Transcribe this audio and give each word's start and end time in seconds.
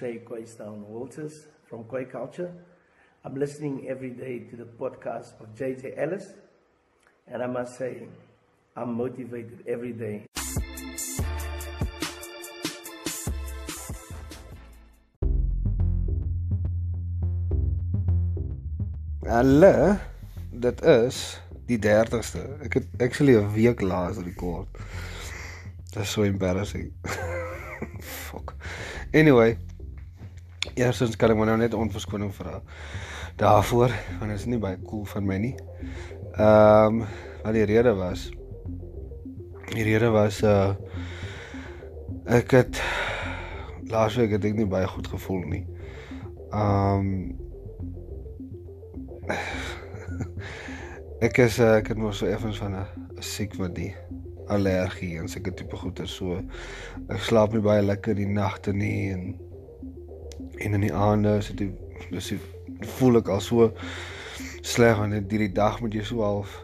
Walters 0.00 1.46
from 1.68 1.84
Quay 1.84 2.06
Culture. 2.06 2.50
I'm 3.24 3.34
listening 3.34 3.88
every 3.88 4.10
day 4.10 4.40
to 4.50 4.56
the 4.56 4.64
podcast 4.64 5.38
of 5.40 5.54
JJ 5.54 5.98
Ellis, 5.98 6.32
and 7.28 7.42
I 7.42 7.46
must 7.46 7.76
say, 7.76 8.08
I'm 8.74 8.94
motivated 8.94 9.64
every 9.66 9.92
day. 9.92 10.26
Hulle 19.26 19.98
dit 20.50 20.82
is 20.84 21.40
die 21.66 21.78
30ste. 21.78 22.42
Ek 22.62 22.74
het 22.74 22.88
actually 22.98 23.36
'n 23.36 23.52
week 23.52 23.80
laas 23.80 24.16
rekord. 24.16 24.68
Is 25.96 26.10
so 26.10 26.22
embarrassing. 26.22 26.92
Fuck. 28.00 28.54
Anyway, 29.12 29.58
eerstens 30.74 31.16
kan 31.16 31.30
ek 31.30 31.36
maar 31.36 31.52
nou 31.52 31.58
net 31.60 31.74
onverskoning 31.74 32.34
vra 32.34 32.62
daarvoor, 33.40 33.90
want 34.18 34.30
dit 34.30 34.38
is 34.38 34.46
nie 34.46 34.60
baie 34.60 34.78
cool 34.86 35.04
van 35.08 35.26
my 35.26 35.38
nie. 35.40 35.54
Ehm, 36.32 37.02
um, 37.02 37.06
wat 37.42 37.56
die 37.56 37.64
rede 37.64 37.94
was. 37.94 38.30
Die 39.72 39.82
rede 39.82 40.10
was 40.14 40.42
uh 40.42 40.74
ek 42.22 42.50
het 42.54 42.78
laasweek 43.90 44.30
het 44.36 44.44
ek 44.44 44.54
nie 44.54 44.68
baie 44.68 44.86
goed 44.86 45.08
gevoel 45.10 45.42
nie. 45.54 45.64
Ehm 46.52 47.00
um, 47.00 47.38
ek 51.26 51.38
is 51.38 51.58
uh, 51.58 51.76
ek 51.80 51.88
het 51.92 51.98
mos 51.98 52.18
so 52.22 52.26
effens 52.26 52.58
van 52.58 52.76
'n 52.76 52.86
siek 53.22 53.58
met 53.58 53.74
die 53.74 53.94
allergie 54.50 55.18
en 55.18 55.28
sulke 55.28 55.54
tipe 55.54 55.76
goeie 55.76 56.06
so 56.06 56.40
ek 57.08 57.22
slaap 57.28 57.52
nie 57.54 57.62
baie 57.62 57.82
lekker 57.82 58.14
die 58.18 58.26
nagte 58.26 58.72
nie 58.72 59.12
en 59.12 59.38
en 60.58 60.74
in 60.78 60.86
die 60.86 60.94
aande 60.94 61.36
is 61.42 61.52
dit 61.56 61.72
dis 62.10 62.32
voel 62.98 63.20
ek 63.22 63.28
al 63.28 63.40
so 63.40 63.70
sleg 64.62 64.98
want 64.98 65.14
dit 65.16 65.30
die 65.46 65.52
dag 65.52 65.80
moet 65.80 65.94
jy 65.94 66.04
so 66.06 66.24
half 66.26 66.58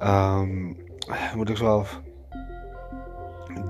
ehm 0.00 0.42
um, 0.42 0.76
moet 1.38 1.50
ek 1.54 1.62
so 1.62 1.70
half 1.70 2.00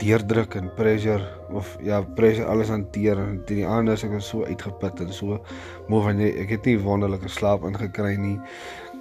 deurdruk 0.00 0.56
en 0.58 0.68
pressure 0.74 1.24
of 1.54 1.76
ja 1.84 2.00
pressure 2.02 2.46
alles 2.46 2.68
hanteer. 2.68 3.18
En 3.18 3.30
in 3.36 3.42
die 3.46 3.66
aande 3.66 3.94
is 3.96 4.04
ek 4.04 4.16
so 4.24 4.44
uitgeput 4.44 5.00
en 5.04 5.12
so 5.14 5.40
moe 5.88 6.02
van 6.04 6.20
jy 6.20 6.32
ek 6.42 6.56
het 6.56 6.68
nie 6.68 6.78
wonderlike 6.82 7.30
slaap 7.32 7.64
ingekry 7.68 8.16
nie. 8.20 8.36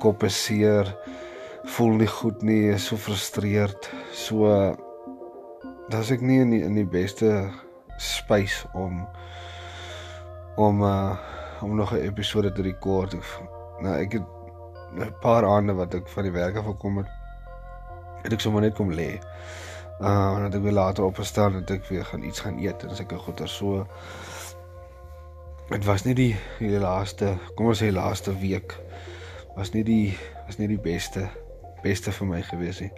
Kop 0.04 0.24
is 0.28 0.38
seer 0.48 0.92
voel 1.76 1.98
nie 2.02 2.10
goed 2.10 2.44
nie 2.46 2.62
is 2.76 2.88
so 2.92 2.98
frustreerd. 3.02 3.90
So 4.14 4.52
das 5.90 6.12
ek 6.14 6.22
nie 6.22 6.42
in 6.44 6.54
die, 6.54 6.62
in 6.66 6.78
die 6.78 6.88
beste 6.88 7.50
space 8.02 8.66
om 8.74 9.04
om 10.56 10.82
uh, 10.84 11.18
om 11.62 11.76
nog 11.76 11.94
'n 11.94 12.06
episode 12.06 12.52
te 12.52 12.62
rekord 12.62 13.16
nou 13.80 13.96
ek 13.96 14.12
het 14.12 14.24
'n 14.96 15.14
paar 15.22 15.46
aande 15.46 15.74
wat 15.74 15.94
ek 15.94 16.08
van 16.08 16.24
die 16.24 16.32
werk 16.32 16.56
af 16.56 16.66
gekom 16.66 16.98
het 16.98 17.08
het 18.24 18.34
ek 18.34 18.40
sommer 18.40 18.62
net 18.62 18.76
kom 18.76 18.92
lê 18.92 19.20
Uh, 20.02 20.36
en 20.36 20.42
dan 20.42 20.54
ek 20.54 20.62
weer 20.62 20.76
later 20.76 21.04
opgestaan 21.04 21.54
en 21.56 21.64
ek 21.72 21.86
weer 21.88 22.06
gaan 22.06 22.24
iets 22.24 22.40
gaan 22.44 22.58
eet 22.60 22.84
en 22.84 22.96
sulke 22.96 23.16
goeie 23.16 23.48
so. 23.48 23.86
Dit 25.70 25.86
was 25.86 26.04
nie 26.04 26.14
die 26.14 26.34
die 26.60 26.80
laaste, 26.80 27.38
kom 27.56 27.70
ons 27.72 27.80
sê 27.80 27.94
laaste 27.96 28.34
week 28.42 28.76
was 29.56 29.72
nie 29.72 29.86
die 29.88 30.18
was 30.46 30.60
nie 30.60 30.68
die 30.68 30.82
beste 30.82 31.30
beste 31.84 32.12
vir 32.12 32.28
my 32.28 32.42
gewees 32.44 32.82
nie. 32.84 32.92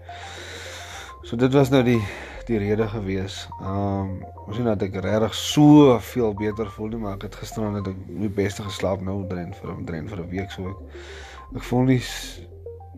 So 1.22 1.38
dit 1.38 1.54
was 1.54 1.70
nou 1.70 1.84
die 1.86 2.02
die 2.48 2.58
rede 2.62 2.88
gewees. 2.88 3.46
Um 3.62 4.18
ons 4.48 4.56
sien 4.56 4.68
dat 4.68 4.84
ek 4.86 4.96
regtig 5.04 5.34
so 5.36 5.96
veel 6.12 6.34
beter 6.40 6.70
voel 6.72 6.94
nie, 6.94 7.00
maar 7.04 7.18
ek 7.18 7.28
het 7.28 7.40
gisteraan 7.42 7.76
net 7.78 7.90
ek 7.92 8.04
die 8.08 8.32
beste 8.32 8.64
geslaap 8.64 9.04
nou 9.04 9.20
drein 9.28 9.54
vir 9.54 9.72
'n 9.74 9.86
drein 9.86 10.08
vir 10.08 10.22
'n 10.24 10.30
week 10.32 10.52
so 10.52 10.70
ek 10.72 11.58
ek 11.60 11.64
voel 11.64 11.84
nie 11.92 12.02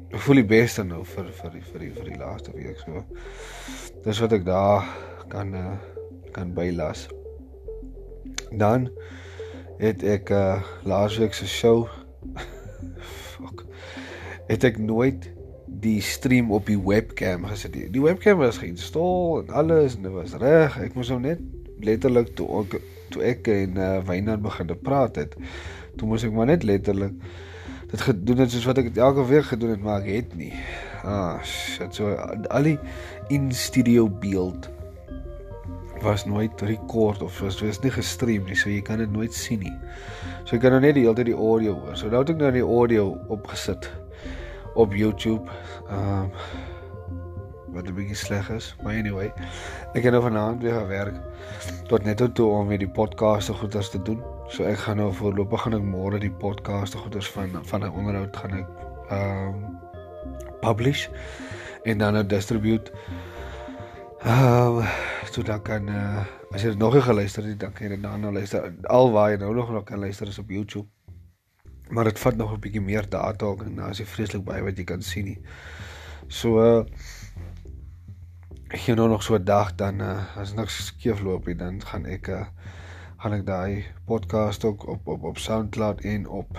ek 0.10 0.20
voel 0.26 0.42
die 0.42 0.50
beste 0.52 0.84
nou 0.84 1.04
vir 1.06 1.32
vir 1.40 1.52
die, 1.54 1.62
vir 1.62 1.80
die, 1.80 1.92
vir 1.94 2.06
die 2.12 2.20
laaste 2.20 2.54
week 2.54 2.78
so. 2.86 3.04
Dis 4.06 4.22
wat 4.22 4.34
ek 4.34 4.46
daar 4.46 4.86
kan 5.30 5.54
uh, 5.54 5.78
kan 6.34 6.54
bylas. 6.54 7.08
Dan 8.52 8.90
het 9.80 10.04
ek 10.04 10.30
uh, 10.30 10.62
laasweek 10.84 11.34
se 11.34 11.48
show 11.48 11.88
fuck. 13.34 13.66
Het 14.50 14.64
ek 14.64 14.78
nooit 14.82 15.30
die 15.80 16.00
stream 16.04 16.52
op 16.56 16.68
die 16.70 16.80
webcam 16.80 17.46
gesit. 17.50 17.74
Die, 17.76 17.88
die 17.94 18.04
webcam 18.04 18.42
was 18.42 18.60
geïnstalleer 18.62 19.48
en 19.48 19.54
alles 19.62 19.98
en 19.98 20.08
dit 20.08 20.16
was 20.16 20.38
reg. 20.42 20.80
Ek 20.84 20.98
moes 20.98 21.12
nou 21.14 21.20
net 21.24 21.44
letterlik 21.84 22.34
toe 22.40 22.50
ek 22.64 22.80
toe 23.14 23.24
ek 23.26 23.48
en 23.50 23.78
uh, 23.80 23.92
Wynand 24.06 24.44
begin 24.46 24.70
te 24.70 24.78
praat 24.78 25.18
het. 25.22 25.38
Toe 25.98 26.10
moes 26.10 26.26
ek 26.28 26.36
maar 26.36 26.52
net 26.52 26.68
letterlik 26.68 27.16
dit 27.90 28.02
gedoen 28.06 28.44
het 28.44 28.52
soos 28.54 28.68
wat 28.70 28.78
ek 28.82 28.92
dit 28.92 29.00
elke 29.02 29.24
week 29.26 29.48
gedoen 29.50 29.74
het, 29.74 29.82
maar 29.82 30.04
ek 30.04 30.10
het 30.14 30.36
nie. 30.38 30.52
Ah, 31.02 31.40
shit, 31.42 31.96
so 31.96 32.12
al 32.54 32.68
die 32.68 32.78
in 33.34 33.50
studio 33.56 34.06
beeld 34.22 34.70
was 36.04 36.24
nooit 36.30 36.62
rekord 36.64 37.24
of 37.26 37.40
was 37.44 37.58
was 37.64 37.82
nie 37.84 37.92
gestream 37.92 38.46
nie, 38.48 38.56
so 38.56 38.70
jy 38.70 38.84
kan 38.86 39.02
dit 39.02 39.10
nooit 39.12 39.34
sien 39.36 39.64
nie. 39.66 39.74
So 40.46 40.56
jy 40.56 40.62
kan 40.64 40.78
nou 40.78 40.84
net 40.86 40.96
die 41.00 41.08
hele 41.08 41.18
tyd 41.18 41.32
die 41.32 41.40
audio 41.40 41.76
hoor. 41.80 41.98
So 42.00 42.12
nou 42.14 42.22
het 42.22 42.32
ek 42.36 42.40
nou 42.40 42.54
die 42.56 42.66
audio 42.66 43.10
opgesit 43.34 43.90
op 44.80 44.94
YouTube. 44.94 45.44
Ehm 45.90 46.24
um, 46.24 46.32
wat 47.74 47.88
'n 47.88 47.94
bietjie 47.94 48.16
sleg 48.16 48.50
is, 48.50 48.76
maar 48.84 48.94
anyway. 48.94 49.34
Ek 49.94 50.04
het 50.04 50.12
nou 50.12 50.24
vanaand 50.24 50.62
weer 50.62 50.74
gewerk 50.74 51.16
tot 51.88 52.04
net 52.04 52.22
toe 52.36 52.50
om 52.50 52.68
weer 52.68 52.78
die 52.78 52.90
podcast 52.90 53.46
se 53.46 53.54
goeders 53.54 53.90
te 53.90 54.02
doen. 54.02 54.24
So 54.48 54.64
ek 54.64 54.78
gaan 54.78 54.98
nou 54.98 55.14
voorlopig 55.14 55.62
gaan 55.62 55.74
ek 55.74 55.86
môre 55.86 56.20
die 56.20 56.32
podcast 56.32 56.92
se 56.92 56.98
goeders 56.98 57.30
van 57.30 57.50
van 57.62 57.84
'n 57.86 57.92
onderhoud 57.92 58.38
gaan 58.38 58.54
ek 58.58 58.68
ehm 59.10 59.48
um, 59.48 59.78
publish 60.62 61.08
en 61.84 61.98
dan 61.98 62.14
nou 62.14 62.26
distribute. 62.26 62.92
Ehm 64.20 64.78
uh, 64.78 64.90
so 65.32 65.42
dan 65.42 65.62
kan 65.62 65.88
uh, 65.88 66.26
as 66.52 66.62
jy 66.62 66.74
nog 66.74 66.94
nie 66.94 67.02
geluister 67.02 67.44
het, 67.44 67.60
dan 67.60 67.72
kan 67.72 67.88
jy 67.88 67.96
dit 67.96 68.04
dan 68.04 68.22
nou 68.22 68.34
luister. 68.34 68.74
Alwaar 68.84 69.32
jy 69.32 69.38
nou 69.38 69.54
nog 69.56 69.72
nog 69.72 69.84
kan 69.84 70.00
luister 70.00 70.28
is 70.28 70.40
op 70.40 70.50
YouTube. 70.50 70.88
Maar 71.90 72.04
dit 72.04 72.20
vat 72.20 72.36
nog 72.36 72.54
'n 72.54 72.60
bietjie 72.60 72.82
meer 72.82 73.10
data 73.10 73.46
en 73.66 73.74
nou 73.74 73.90
is 73.90 74.02
vreeslik 74.06 74.44
baie 74.44 74.64
wat 74.64 74.78
jy 74.78 74.84
kan 74.84 75.02
sien 75.02 75.26
nie. 75.26 75.40
So 76.28 76.62
uh, 76.62 76.86
ek 78.70 78.80
gee 78.86 78.96
nou 78.96 79.08
nog 79.10 79.24
so 79.24 79.36
'n 79.36 79.44
dag 79.44 79.76
dan 79.76 80.02
uh, 80.02 80.38
as 80.38 80.54
niks 80.54 80.86
skeef 80.86 81.22
loop 81.22 81.46
nie, 81.46 81.56
dan 81.56 81.82
gaan 81.82 82.06
ek 82.06 82.28
uh, 82.28 82.46
gaan 83.18 83.34
ek 83.34 83.46
daai 83.46 83.86
podcast 84.06 84.64
ook 84.64 84.88
op 84.88 85.08
op 85.08 85.24
op 85.24 85.38
SoundCloud 85.38 86.02
en 86.02 86.28
op 86.28 86.58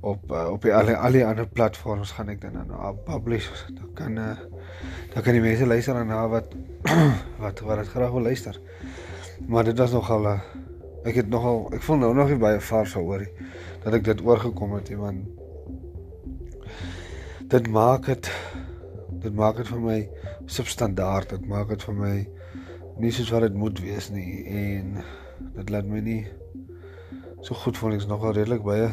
op 0.00 0.30
uh, 0.30 0.46
op 0.50 0.62
die 0.62 0.74
alle 0.74 0.96
al 0.96 1.12
die 1.12 1.26
ander 1.26 1.48
platforms 1.48 2.10
gaan 2.16 2.28
ek 2.28 2.40
dan 2.40 2.66
nou 2.66 2.94
publish 3.04 3.50
dan 3.68 3.90
kan 3.94 4.16
uh, 4.16 4.36
dan 5.14 5.22
kan 5.22 5.32
die 5.32 5.42
mense 5.42 5.66
luister 5.66 5.94
na 5.94 6.04
nou 6.04 6.28
wat 6.36 6.54
wat 7.38 7.60
wat 7.60 7.76
dit 7.82 7.88
graag 7.88 8.10
wil 8.10 8.22
luister. 8.22 8.60
Maar 9.46 9.64
dit 9.64 9.78
was 9.78 9.90
nogal 9.90 10.24
uh, 10.24 10.40
ek 11.04 11.20
het 11.22 11.28
nogal 11.32 11.68
ek 11.76 11.84
voel 11.86 12.02
nou 12.02 12.12
nog 12.14 12.32
nie 12.32 12.40
baie 12.40 12.60
vars 12.70 12.96
oor 13.00 13.24
dat 13.84 13.96
ek 13.96 14.04
dit 14.10 14.24
oorgekom 14.26 14.74
het 14.78 14.92
want 15.00 15.22
dit 17.50 17.70
maak 17.76 18.06
dit 18.06 18.32
dit 19.20 19.34
maak 19.34 19.56
dit 19.60 19.68
vir 19.68 19.84
my 19.84 20.00
substandaard 20.46 21.36
dit 21.36 21.46
maak 21.48 21.68
dit 21.74 21.88
vir 21.88 21.96
my 22.02 22.16
nie 23.00 23.12
soos 23.16 23.32
wat 23.32 23.46
dit 23.48 23.56
moet 23.56 23.80
wees 23.84 24.10
nie 24.12 24.44
en 24.64 25.00
dit 25.56 25.70
laat 25.72 25.88
my 25.88 26.02
nie 26.04 26.22
so 27.40 27.56
goed 27.56 27.78
voel 27.80 27.96
ek's 27.96 28.08
nogal 28.10 28.36
redelik 28.36 28.66
baie 28.66 28.90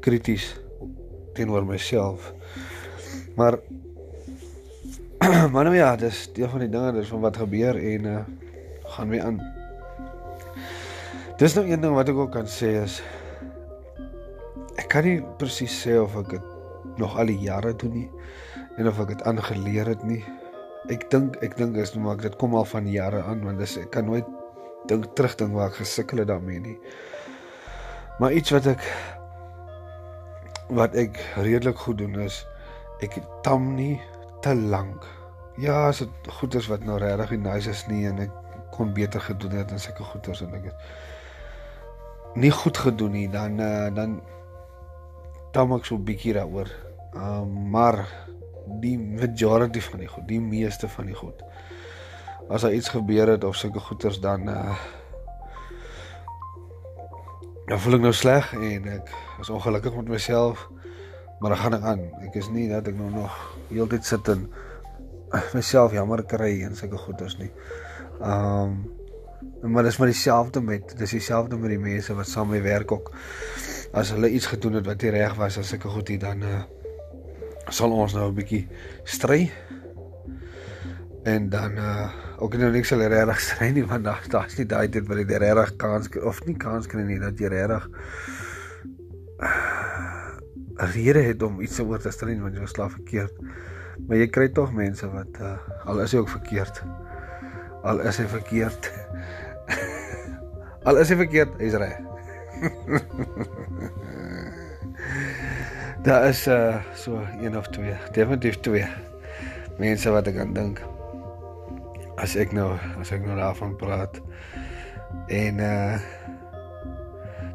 krities 0.00 0.54
teenoor 1.34 1.64
myself. 1.66 2.34
Maar 3.36 3.58
maar 5.52 5.64
nou 5.64 5.76
ja, 5.76 5.96
dis 5.96 6.32
deel 6.32 6.48
van 6.48 6.64
die 6.64 6.68
dinge, 6.68 6.92
dis 6.92 7.08
van 7.08 7.20
wat 7.20 7.36
gebeur 7.36 7.76
en 7.76 8.04
uh 8.04 8.20
gaan 8.90 9.08
weer 9.08 9.22
aan. 9.22 9.59
Dis 11.40 11.54
nou 11.56 11.62
een 11.64 11.80
ding 11.80 11.94
wat 11.96 12.10
ek 12.12 12.18
ook 12.20 12.34
kan 12.34 12.48
sê 12.52 12.68
is 12.82 12.98
ek 14.76 14.90
kan 14.92 15.06
nie 15.08 15.22
presies 15.40 15.72
sê 15.72 15.94
of 15.96 16.12
ek 16.20 16.34
dit 16.34 16.98
nog 17.00 17.14
al 17.16 17.32
die 17.32 17.38
jare 17.40 17.70
doen 17.80 17.94
nie 17.96 18.08
en 18.76 18.90
of 18.90 19.00
ek 19.00 19.14
dit 19.14 19.24
aangeleer 19.30 19.88
het 19.88 20.04
nie. 20.04 20.20
Ek 20.92 21.06
dink 21.08 21.38
ek 21.40 21.56
dink 21.56 21.80
is 21.80 21.94
nou 21.94 22.04
maar 22.04 22.20
dit 22.20 22.36
kom 22.36 22.58
al 22.60 22.68
van 22.68 22.92
jare 22.92 23.24
aan 23.24 23.40
want 23.46 23.56
dis 23.56 23.78
ek 23.80 23.88
kan 23.96 24.04
nooit 24.10 24.28
dink 24.92 25.08
terugdink 25.16 25.56
waar 25.56 25.72
ek 25.72 25.80
gesukkel 25.80 26.20
het 26.20 26.28
daarmee 26.28 26.60
nie. 26.60 26.76
Maar 28.20 28.36
iets 28.36 28.52
wat 28.52 28.68
ek 28.76 28.84
wat 30.76 30.92
ek 30.92 31.16
redelik 31.40 31.80
goed 31.88 32.02
doen 32.04 32.20
is 32.20 32.42
ek 33.00 33.16
tam 33.48 33.78
nie 33.80 33.94
te 34.44 34.52
lank. 34.52 35.08
Ja, 35.56 35.86
as 35.88 36.04
dit 36.04 36.34
goed 36.42 36.60
is 36.60 36.68
wat 36.68 36.84
nou 36.84 37.00
regtig 37.00 37.38
nice 37.40 37.72
is 37.72 37.88
nie 37.88 38.04
en 38.12 38.26
ek 38.28 38.42
kon 38.76 38.92
beter 38.92 39.24
gedoen 39.24 39.56
het 39.56 39.72
en 39.72 39.80
sulke 39.80 40.04
goeters 40.04 40.44
en 40.44 40.52
ek 40.60 40.68
het 40.68 41.08
nie 42.34 42.50
goed 42.50 42.78
gedoen 42.78 43.10
nie, 43.10 43.28
dan 43.28 43.60
uh, 43.60 43.94
dan 43.94 44.20
tam 45.52 45.72
ek 45.74 45.84
so 45.84 45.96
'n 45.96 46.04
bietjie 46.04 46.34
daaroor. 46.34 46.70
Ehm 47.14 47.42
uh, 47.42 47.70
maar 47.70 48.06
die 48.80 48.98
majority 48.98 49.80
van 49.80 49.98
die 49.98 50.08
goed, 50.08 50.28
die 50.28 50.40
meeste 50.40 50.88
van 50.88 51.06
die 51.06 51.14
goed. 51.14 51.42
As 52.48 52.62
daar 52.62 52.72
iets 52.72 52.88
gebeur 52.88 53.28
het 53.28 53.44
of 53.44 53.56
sulke 53.56 53.80
goeters 53.80 54.20
dan 54.20 54.48
uh 54.48 54.74
Nou 57.70 57.78
voel 57.78 57.94
ek 58.00 58.02
nou 58.02 58.10
sleg 58.12 58.48
en 58.58 58.86
ek 58.90 59.10
is 59.38 59.50
ongelukkig 59.54 59.94
met 59.94 60.08
myself. 60.10 60.64
Maar 61.38 61.52
dan 61.54 61.60
gaan 61.60 61.74
ek 61.76 61.84
aan. 61.86 62.00
Ek 62.26 62.34
is 62.34 62.48
nie 62.50 62.64
dat 62.66 62.88
ek 62.90 62.96
nou 62.98 63.10
nog 63.14 63.36
heeltyd 63.68 64.04
sit 64.04 64.26
en 64.32 64.48
myself 65.54 65.94
jammer 65.94 66.24
kry 66.26 66.64
en 66.66 66.74
sulke 66.74 66.98
goeders 66.98 67.38
nie. 67.38 67.52
Ehm 68.18 68.64
um, 68.64 68.99
maar 69.62 69.82
dis 69.82 69.96
maar 69.96 70.10
dieselfde 70.10 70.60
met 70.60 70.94
dis 70.98 71.10
dieselfde 71.10 71.56
met 71.56 71.70
die 71.70 71.78
mense 71.78 72.14
wat 72.14 72.28
saam 72.28 72.50
my 72.50 72.62
werk 72.62 72.92
ook. 72.92 73.12
As 73.92 74.12
hulle 74.14 74.30
iets 74.30 74.46
gedoen 74.46 74.78
het 74.78 74.86
wat 74.86 75.02
nie 75.02 75.10
reg 75.10 75.34
was 75.34 75.58
as 75.58 75.68
sulke 75.68 75.88
goed 75.88 76.08
hier 76.08 76.22
dan 76.22 76.42
uh, 76.42 76.62
sal 77.68 77.92
ons 77.92 78.14
nou 78.14 78.30
'n 78.30 78.34
bietjie 78.34 78.68
stry. 79.04 79.50
En 81.24 81.48
dan 81.48 81.78
uh 81.78 82.10
ook 82.40 82.56
nou 82.56 82.70
niks 82.72 82.88
sal 82.88 83.02
regtig 83.04 83.40
stry 83.40 83.66
nie 83.76 83.84
want 83.84 84.04
daar 84.04 84.24
daar's 84.32 84.56
nie 84.56 84.64
daai 84.66 84.88
tyd 84.88 85.08
wat 85.08 85.18
jy 85.18 85.40
regtig 85.42 85.76
kans 85.76 86.08
of 86.24 86.40
nie 86.46 86.56
kans 86.56 86.86
kry 86.88 87.02
nie 87.04 87.18
dat 87.20 87.38
jy 87.38 87.50
regtig 87.52 87.88
'n 90.80 90.92
rede 90.94 91.20
het 91.20 91.42
om 91.42 91.60
iets 91.60 91.80
oor 91.80 92.00
te 92.00 92.10
stry 92.10 92.38
want 92.40 92.54
jy 92.54 92.60
was 92.60 92.72
slaaf 92.72 92.92
verkeerd. 92.92 93.36
Maar 94.06 94.16
jy 94.16 94.28
kry 94.32 94.48
tog 94.48 94.72
mense 94.72 95.08
wat 95.12 95.40
uh, 95.40 95.58
al 95.84 96.00
is 96.00 96.12
hy 96.12 96.18
ook 96.22 96.32
verkeerd. 96.32 96.82
Al 97.82 98.00
is 98.00 98.16
hy 98.16 98.24
verkeerd. 98.24 98.88
al 100.86 101.00
is 101.02 101.08
hy 101.12 101.16
verkeerd, 101.20 101.52
hy's 101.60 101.76
reg. 101.80 101.98
Daar 106.04 106.28
is 106.28 106.46
uh 106.48 106.76
so 106.94 107.20
een 107.40 107.56
of 107.56 107.68
twee, 107.68 107.94
definitief 108.12 108.60
twee 108.60 108.86
mense 109.80 110.10
wat 110.10 110.28
ek 110.28 110.38
aan 110.40 110.52
dink. 110.56 110.80
As 112.20 112.36
ek 112.40 112.52
nou 112.56 112.72
as 113.00 113.12
ek 113.12 113.24
nou 113.24 113.36
daarvan 113.36 113.76
praat. 113.80 114.20
En 115.28 115.60
uh 115.60 116.00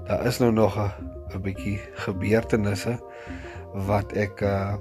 daar 0.05 0.25
is 0.29 0.37
nou 0.37 0.51
nog 0.53 0.77
'n 0.77 0.91
'n 1.33 1.41
bietjie 1.41 1.79
gebeurtenisse 2.05 2.99
wat 3.73 4.13
ek 4.13 4.41
uh 4.41 4.75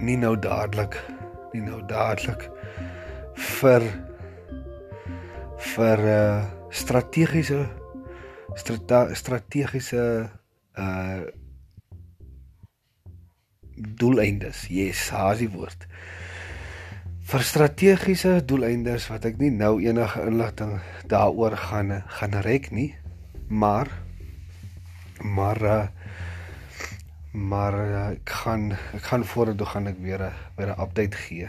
nie 0.00 0.16
nou 0.16 0.38
dadelik 0.38 0.96
nie 1.52 1.62
nou 1.62 1.82
dadelik 1.86 2.48
vir 3.34 3.82
vir 5.72 6.04
uh 6.04 6.44
strategiese 6.74 7.64
strate, 8.54 9.14
strategiese 9.14 10.04
uh 10.76 11.22
doeleindes. 13.74 14.66
Yes, 14.70 15.08
hasie 15.10 15.48
woord. 15.50 15.86
Vir 17.24 17.42
strategiese 17.42 18.36
doeleindes 18.44 19.08
wat 19.10 19.24
ek 19.26 19.40
nie 19.40 19.50
nou 19.50 19.78
enige 19.82 20.22
inligting 20.28 20.76
daaroor 21.10 21.56
gaan 21.56 22.02
gaan 22.18 22.40
rek 22.44 22.70
nie, 22.70 22.92
maar 23.48 23.90
maar 25.24 25.62
uh, 25.62 25.86
maar 27.32 27.74
uh, 27.74 28.08
ek 28.12 28.30
gaan 28.44 28.72
ek 28.94 29.08
gaan 29.10 29.24
vorentoe 29.26 29.66
gaan 29.66 29.88
ek 29.90 29.98
weer 29.98 30.22
'n 30.22 30.34
weer 30.56 30.70
'n 30.70 30.80
update 30.80 31.16
gee. 31.16 31.48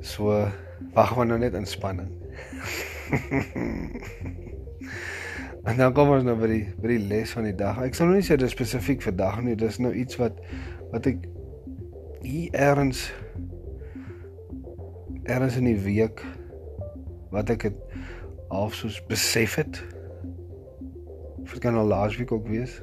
So 0.00 0.48
wag 0.94 1.16
maar 1.16 1.26
nou 1.26 1.38
net 1.38 1.54
inspanning. 1.58 2.10
en 5.68 5.76
dan 5.76 5.92
kom 5.94 6.10
ons 6.14 6.26
nou 6.26 6.36
by 6.40 6.48
die 6.50 6.64
by 6.82 6.94
die 6.94 7.04
les 7.12 7.34
van 7.36 7.46
die 7.48 7.56
dag. 7.56 7.80
Ek 7.84 7.98
sal 7.98 8.10
nou 8.10 8.18
nie 8.18 8.26
sê 8.26 8.36
dit 8.36 8.48
is 8.48 8.56
spesifiek 8.56 9.04
vir 9.04 9.16
dag 9.18 9.40
nie, 9.44 9.56
dis 9.58 9.80
nou 9.82 9.92
iets 9.94 10.18
wat 10.20 10.40
wat 10.92 11.08
ek 11.08 11.24
hier 12.22 12.54
erns 12.54 13.08
erns 15.30 15.56
in 15.56 15.68
die 15.70 15.80
week 15.80 16.20
wat 17.32 17.50
ek 17.54 17.70
het 17.70 17.78
half 18.52 18.74
soos 18.76 18.98
besef 19.08 19.56
het 19.60 19.80
Dit 21.52 21.60
kan 21.60 21.74
al 21.74 21.86
laasweek 21.86 22.32
ook 22.32 22.48
wees. 22.48 22.82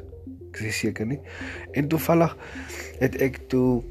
Ek 0.50 0.60
is 0.60 0.80
seker 0.80 1.06
nie. 1.06 1.20
En 1.72 1.88
toevallig 1.88 2.36
het 3.00 3.16
ek 3.22 3.42
toe 3.52 3.82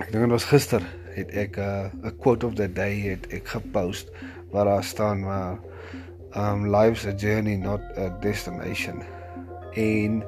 ek 0.00 0.12
dink 0.12 0.22
dit 0.22 0.32
was 0.32 0.48
gister 0.48 0.84
het 1.20 1.30
ek 1.36 1.56
'n 1.56 1.60
uh, 1.60 2.10
'n 2.10 2.16
quote 2.18 2.46
of 2.46 2.54
the 2.54 2.68
day 2.72 3.00
het 3.00 3.26
ek 3.32 3.48
gepost 3.48 4.10
waar 4.50 4.64
daar 4.64 4.84
staan 4.84 5.24
waar 5.24 5.58
um 6.36 6.70
life's 6.70 7.06
a 7.06 7.12
journey 7.12 7.56
not 7.56 7.80
a 7.98 8.08
destination. 8.20 9.02
En 9.74 10.24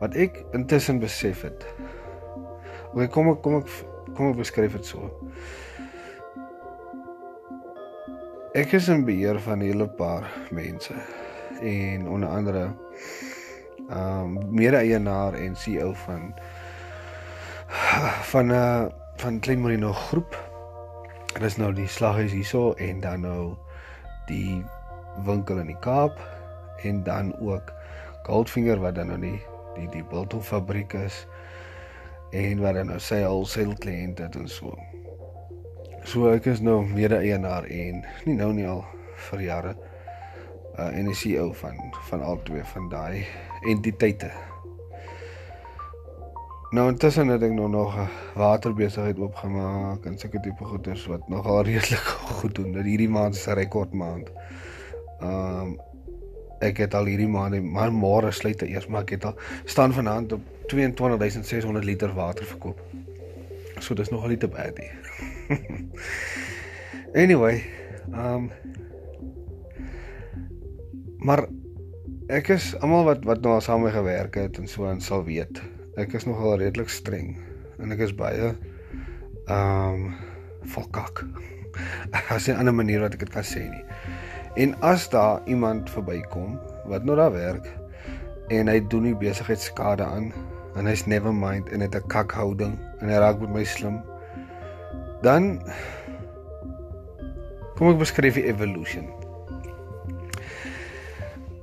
wat 0.00 0.14
ek 0.14 0.44
intussen 0.52 0.98
besef 0.98 1.42
het. 1.42 1.66
Okay, 2.92 3.08
kom 3.08 3.30
ek 3.30 3.42
kom 3.42 3.60
ek 3.60 3.68
kom 4.16 4.32
ek 4.32 4.40
beskryf 4.40 4.72
dit 4.72 4.86
so. 4.86 5.10
Ek 8.58 8.72
is 8.74 8.88
in 8.90 9.04
beheer 9.06 9.38
van 9.38 9.58
'n 9.58 9.68
hele 9.70 9.88
paar 9.88 10.26
mense 10.50 10.94
en 11.60 12.08
onder 12.08 12.28
andere 12.28 12.70
um, 13.90 14.38
mede-eienaar 14.50 15.34
en 15.34 15.56
CEO 15.56 15.92
van 15.92 16.34
van 18.32 18.46
'n 18.46 18.50
uh, 18.50 18.99
van 19.20 19.40
Klein 19.40 19.60
Marino 19.60 19.92
groep. 19.92 20.36
Dit 21.32 21.42
is 21.42 21.56
nou 21.60 21.74
die 21.76 21.88
slaghuis 21.88 22.32
hierso 22.32 22.72
en 22.80 23.02
dan 23.04 23.20
nou 23.26 23.56
die 24.30 24.62
winkel 25.26 25.60
in 25.60 25.68
die 25.68 25.76
Kaap 25.84 26.16
en 26.88 27.02
dan 27.04 27.34
ook 27.36 27.72
Goldfinger 28.24 28.80
wat 28.80 28.96
dan 28.96 29.12
nou 29.12 29.18
die 29.20 29.36
die 29.76 29.88
die 29.92 30.04
biltong 30.08 30.42
fabriek 30.44 30.96
is 30.96 31.26
en 32.32 32.62
wat 32.64 32.78
dan 32.78 32.88
nou 32.88 32.96
sy 33.02 33.20
wholesale 33.20 33.76
kliënte 33.84 34.24
het 34.24 34.38
en 34.40 34.48
so. 34.48 34.72
So 36.08 36.32
ek 36.32 36.48
is 36.48 36.64
nou 36.64 36.80
mede-eienaar 36.88 37.68
en 37.68 38.00
nie 38.24 38.38
nou 38.40 38.52
nie 38.56 38.68
al 38.68 38.86
vir 39.28 39.44
jare 39.50 39.74
uh, 40.78 40.88
en 40.88 41.12
die 41.12 41.18
CEO 41.18 41.50
van 41.60 41.76
van 42.08 42.24
al 42.24 42.40
twee 42.48 42.64
van 42.72 42.88
daai 42.88 43.26
entiteite. 43.68 44.32
Nou 46.70 46.86
intussen 46.90 47.28
het 47.28 47.42
ek 47.42 47.52
nou 47.52 47.68
nog 47.68 47.96
'n 47.98 48.08
waterbesigheid 48.38 49.18
oopgemaak 49.18 50.04
en 50.04 50.18
sulke 50.18 50.40
tipe 50.40 50.64
goeders 50.64 51.06
wat 51.06 51.28
nogal 51.28 51.62
redelik 51.62 52.06
goed 52.38 52.54
doen. 52.54 52.72
Dat 52.72 52.84
hierdie 52.84 53.08
maand 53.08 53.36
se 53.36 53.52
rekord 53.52 53.92
maand. 53.92 54.30
Ehm 55.20 55.60
um, 55.60 55.78
ek 56.60 56.76
het 56.76 56.94
al 56.94 57.04
hierdie 57.04 57.28
maand 57.28 57.62
maar 57.62 57.92
môre 57.92 58.30
sluit 58.30 58.58
dit 58.58 58.68
eers 58.68 58.86
maar 58.86 59.02
ek 59.02 59.10
het 59.10 59.24
al 59.24 59.34
staan 59.64 59.92
vanaand 59.92 60.32
op 60.32 60.40
22600 60.66 61.84
liter 61.84 62.14
water 62.14 62.44
verkoop. 62.44 62.80
So 63.78 63.94
dis 63.94 64.10
nogal 64.10 64.28
nie 64.28 64.36
te 64.36 64.48
bad 64.48 64.78
nie. 64.78 64.90
anyway, 67.22 67.64
ehm 68.12 68.34
um, 68.34 68.50
Maar 71.20 71.44
ek 72.32 72.48
is 72.54 72.72
almal 72.80 73.04
wat 73.04 73.26
wat 73.28 73.42
nou 73.44 73.58
saam 73.60 73.84
gewerk 73.92 74.38
het 74.40 74.58
en 74.58 74.68
so 74.68 74.86
en 74.88 75.00
sal 75.04 75.24
weet. 75.24 75.60
Ek 75.98 76.14
is 76.14 76.26
nogal 76.26 76.58
redelik 76.60 76.90
streng 76.92 77.34
en 77.82 77.90
ek 77.94 78.04
is 78.06 78.14
baie 78.14 78.52
ehm 78.52 80.04
um, 80.04 80.10
volkak. 80.74 81.24
As 82.34 82.48
'n 82.48 82.58
ander 82.60 82.74
manier 82.74 83.00
wat 83.00 83.14
ek 83.14 83.24
dit 83.24 83.32
kan 83.34 83.46
sê 83.46 83.64
nie. 83.70 83.84
En 84.56 84.74
as 84.82 85.08
daar 85.08 85.40
iemand 85.46 85.90
verbykom 85.90 86.58
wat 86.86 87.04
nou 87.04 87.16
daar 87.16 87.32
werk 87.32 87.66
en 88.50 88.68
hy 88.68 88.80
doen 88.90 89.02
nie 89.02 89.14
besigheid 89.14 89.60
skade 89.60 90.04
aan 90.04 90.32
en 90.76 90.86
hy's 90.86 91.06
never 91.06 91.34
mind 91.34 91.68
en 91.70 91.80
het 91.80 91.94
'n 91.94 92.06
kak 92.06 92.32
houding 92.32 92.78
en 93.00 93.08
hy 93.08 93.18
raak 93.18 93.40
met 93.40 93.50
my 93.50 93.64
slim 93.64 94.02
dan 95.22 95.62
kom 97.76 97.90
ek 97.90 97.98
beskryf 97.98 98.34
die 98.34 98.46
evolution 98.50 99.06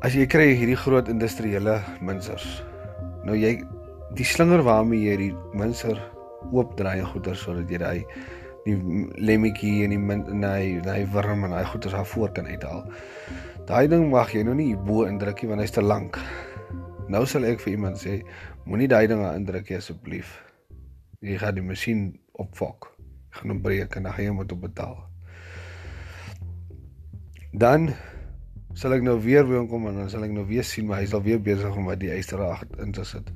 as 0.06 0.16
jy 0.16 0.28
kry 0.30 0.54
hierdie 0.54 0.78
groot 0.78 1.10
industriële 1.10 1.80
minsers. 2.06 2.46
Nou 3.26 3.36
jy 3.36 3.58
die 4.16 4.26
slinger 4.26 4.64
waarmee 4.64 5.04
jy 5.10 5.16
die 5.20 5.34
minser 5.58 6.00
oopdraai 6.52 7.00
en 7.02 7.10
goeder 7.12 7.36
sodat 7.36 7.72
jy 7.72 7.80
daai 7.82 8.06
die 8.68 8.76
lemmetjie 9.24 9.86
en 9.86 9.94
die 9.96 10.00
nee 10.44 10.80
nee 10.84 11.06
worm 11.14 11.46
en 11.48 11.56
daai 11.56 11.66
goeder 11.66 11.92
daar 11.92 12.06
voor 12.06 12.32
kan 12.36 12.48
uithaal. 12.48 12.84
Daai 13.68 13.88
ding 13.92 14.10
mag 14.12 14.32
jy 14.32 14.44
nou 14.48 14.56
nie 14.56 14.76
bo 14.76 15.06
indrukkie 15.08 15.48
want 15.50 15.64
hy's 15.64 15.76
te 15.76 15.84
lank. 15.84 16.20
Nou 17.12 17.24
sal 17.28 17.48
ek 17.48 17.62
vir 17.64 17.74
iemand 17.76 18.00
sê, 18.00 18.22
moenie 18.68 18.90
daai 18.92 19.08
ding 19.08 19.24
indruk 19.28 19.72
asseblief. 19.76 20.38
Jy 21.24 21.40
gaan 21.40 21.56
die 21.56 21.64
masjien 21.64 22.02
opfok. 22.40 22.92
Gaan 23.36 23.54
hom 23.56 23.62
breek 23.64 23.96
en 23.96 24.08
dan 24.08 24.16
gaan 24.16 24.28
jy 24.28 24.36
moet 24.36 24.56
betaal. 24.62 24.98
Dan 27.56 27.92
sal 28.78 28.94
ek 28.94 29.06
nou 29.06 29.16
weer 29.24 29.48
by 29.48 29.56
hom 29.58 29.70
kom 29.72 29.88
en 29.90 30.04
dan 30.04 30.12
sal 30.12 30.24
ek 30.28 30.36
nou 30.36 30.44
weer 30.46 30.68
sien 30.68 30.86
maar 30.88 31.02
hy 31.02 31.08
sal 31.10 31.24
weer 31.26 31.40
besig 31.42 31.76
om 31.76 31.88
met 31.90 32.00
die 32.04 32.12
ysterag 32.14 32.66
in 32.84 32.92
te 32.94 33.08
sit. 33.08 33.32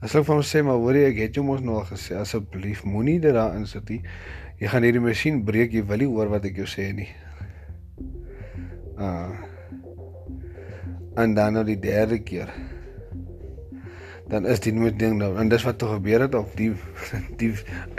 Sal 0.00 0.22
ek 0.22 0.30
vir 0.30 0.32
hom 0.32 0.44
sê 0.48 0.60
maar 0.64 0.78
hoor 0.80 0.96
jy 0.96 1.08
ek 1.10 1.18
het 1.20 1.34
jou 1.36 1.42
mos 1.44 1.60
nou 1.60 1.74
al 1.76 1.84
gesê 1.84 2.14
asseblief 2.16 2.86
moenie 2.88 3.18
dit 3.20 3.34
daar 3.36 3.52
insit 3.58 3.90
nie. 3.92 3.98
Jy 4.56 4.68
gaan 4.72 4.84
hierdie 4.86 5.02
masjien 5.04 5.42
breek 5.44 5.74
jy 5.76 5.82
wil 5.90 6.00
nie 6.00 6.06
hoor 6.08 6.30
wat 6.32 6.46
ek 6.48 6.56
jou 6.56 6.68
sê 6.72 6.86
nie. 6.96 7.08
Ah. 8.96 9.34
En 11.20 11.34
dan 11.36 11.52
nou 11.52 11.64
die 11.68 11.76
derde 11.82 12.16
keer. 12.24 12.48
Dan 14.32 14.46
is 14.48 14.62
dit 14.64 14.78
moet 14.78 14.96
ding 14.96 15.18
nou 15.20 15.34
en 15.42 15.52
dis 15.52 15.66
wat 15.68 15.76
toe 15.82 15.90
gebeur 15.90 16.24
het 16.24 16.36
op 16.38 16.54
die 16.56 16.70
die 17.42 17.50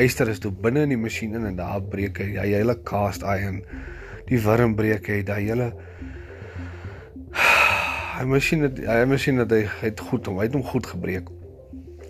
yster 0.01 0.31
is 0.31 0.41
toe 0.41 0.49
binne 0.63 0.87
in 0.87 0.95
die 0.95 0.97
masjien 1.01 1.35
in 1.37 1.45
en 1.51 1.59
daar 1.59 1.83
breek 1.91 2.23
hy 2.23 2.31
hy 2.39 2.47
hele 2.55 2.79
cast 2.81 3.21
iron 3.21 3.59
die 4.31 4.39
warm 4.41 4.73
breek 4.79 5.11
hy 5.11 5.19
daai 5.27 5.43
hele 5.43 5.69
hy 8.17 8.25
masjien 8.31 8.65
het 8.65 8.81
hy 8.89 9.05
masjien 9.11 9.43
het 9.43 9.53
hy 9.53 9.61
het 9.83 10.01
goed 10.09 10.25
hom, 10.31 10.41
hy 10.41 10.49
het 10.49 10.57
hom 10.57 10.65
goed 10.71 10.89
gebreek. 10.95 11.29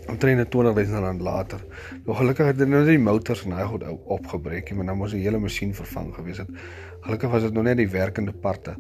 Omtrent 0.10 0.50
20000 0.50 0.98
rand 1.00 1.22
later. 1.22 1.62
Nou 2.05 2.15
gelukkig 2.17 2.50
het 2.51 2.62
hy 2.62 2.67
nou 2.70 2.81
die 2.88 3.00
motors 3.00 3.43
en 3.46 3.53
hy 3.55 3.65
goed 3.70 3.86
opgebreek, 3.86 4.72
maar 4.75 4.89
nou 4.89 4.98
moes 5.03 5.13
die 5.15 5.22
hele 5.24 5.39
masjien 5.41 5.74
vervang 5.77 6.10
gewees 6.15 6.41
het. 6.41 6.50
Gelukkig 7.05 7.34
was 7.34 7.46
dit 7.46 7.53
nog 7.53 7.67
net 7.70 7.77
die 7.77 7.89
werkende 7.89 8.34
parte 8.34 8.75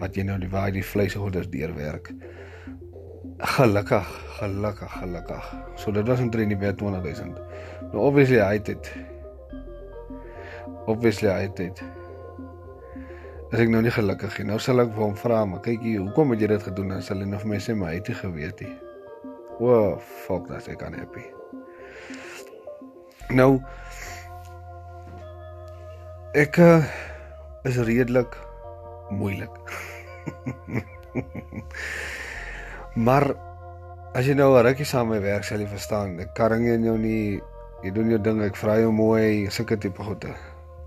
wat 0.00 0.16
jy 0.16 0.24
nou 0.26 0.38
die 0.40 0.50
waar 0.50 0.72
die 0.74 0.84
vleisgoeders 0.84 1.50
deurwerk. 1.52 2.12
Gelukkig, 3.58 4.08
gelukkig, 4.40 4.96
gelukkig. 4.98 5.52
So 5.76 5.92
dit 5.94 6.08
was 6.08 6.20
omtrent 6.20 6.54
die 6.54 6.72
20000. 6.80 7.38
Nou 7.92 8.08
obviously 8.08 8.40
hy 8.42 8.56
het 8.56 8.72
dit. 8.72 8.90
Obviously 10.88 11.30
hy 11.30 11.46
het 11.46 11.56
dit. 11.60 11.84
As 13.48 13.62
ek 13.62 13.70
nou 13.72 13.80
nie 13.84 13.92
gelukkig 13.94 14.40
nie, 14.40 14.50
nou 14.50 14.58
sal 14.60 14.82
ek 14.82 14.90
vir 14.96 15.06
hom 15.06 15.16
vra, 15.16 15.44
maar 15.48 15.62
kyk 15.64 15.80
hier, 15.86 16.02
hoekom 16.04 16.34
het 16.34 16.44
jy 16.44 16.50
dit 16.52 16.68
gedoen? 16.68 16.92
Dan 16.96 17.04
sal 17.04 17.22
hy 17.22 17.30
nog 17.30 17.46
vir 17.46 17.54
my 17.54 17.62
sê, 17.64 17.76
maar 17.78 17.94
hy 17.94 18.02
het 18.02 18.12
nie 18.12 18.18
geweet 18.18 18.66
nie. 18.66 18.74
Oh, 19.60 19.98
fuck, 19.98 20.46
that's 20.46 20.68
ek 20.70 20.82
unhappy. 20.86 21.24
Nou 23.34 23.58
ek 26.38 26.58
uh, 26.62 26.84
is 27.66 27.80
redelik 27.88 28.36
moeilik. 29.10 29.50
maar 33.06 33.32
as 34.14 34.28
jy 34.28 34.36
nou 34.38 34.54
'n 34.54 34.64
rukkie 34.68 34.86
saam 34.86 35.10
met 35.10 35.18
my 35.18 35.26
werk, 35.26 35.44
sal 35.44 35.58
jy 35.58 35.66
verstaan. 35.66 36.20
Ek 36.22 36.34
karring 36.38 36.68
jou 36.84 36.96
nie, 36.98 37.42
jy 37.82 37.90
doen 37.90 38.14
jou 38.14 38.20
ding, 38.22 38.42
ek 38.42 38.56
vra 38.56 38.78
jou 38.78 38.92
mooi, 38.92 39.50
sulke 39.50 39.76
tipe 39.76 40.02
goede. 40.02 40.34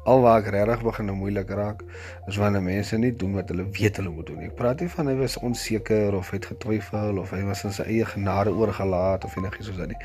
Alwaar 0.03 0.39
ek 0.41 0.47
regtig 0.55 0.81
begin 0.81 1.05
nou 1.11 1.15
moeilik 1.19 1.49
raak, 1.53 1.83
is 2.27 2.37
wanneer 2.41 2.63
mense 2.65 2.97
nie 2.97 3.11
doen 3.13 3.35
wat 3.37 3.51
hulle 3.53 3.67
weet 3.77 3.99
hulle 4.01 4.09
moet 4.09 4.25
doen 4.31 4.39
nie. 4.41 4.47
Ek 4.49 4.55
praat 4.57 4.81
nie 4.81 4.89
van 4.89 5.11
hy 5.11 5.13
was 5.19 5.37
onseker 5.45 6.15
of 6.17 6.31
het 6.33 6.47
getwyfel 6.49 7.19
of 7.21 7.33
hy 7.35 7.43
was 7.45 7.61
in 7.69 7.75
sy 7.75 7.85
eie 7.85 8.07
genade 8.09 8.49
oorgelaat 8.49 9.27
of 9.27 9.35
enigiets 9.37 9.69
soos 9.69 9.77
dit 9.77 9.93
nie. 9.93 9.99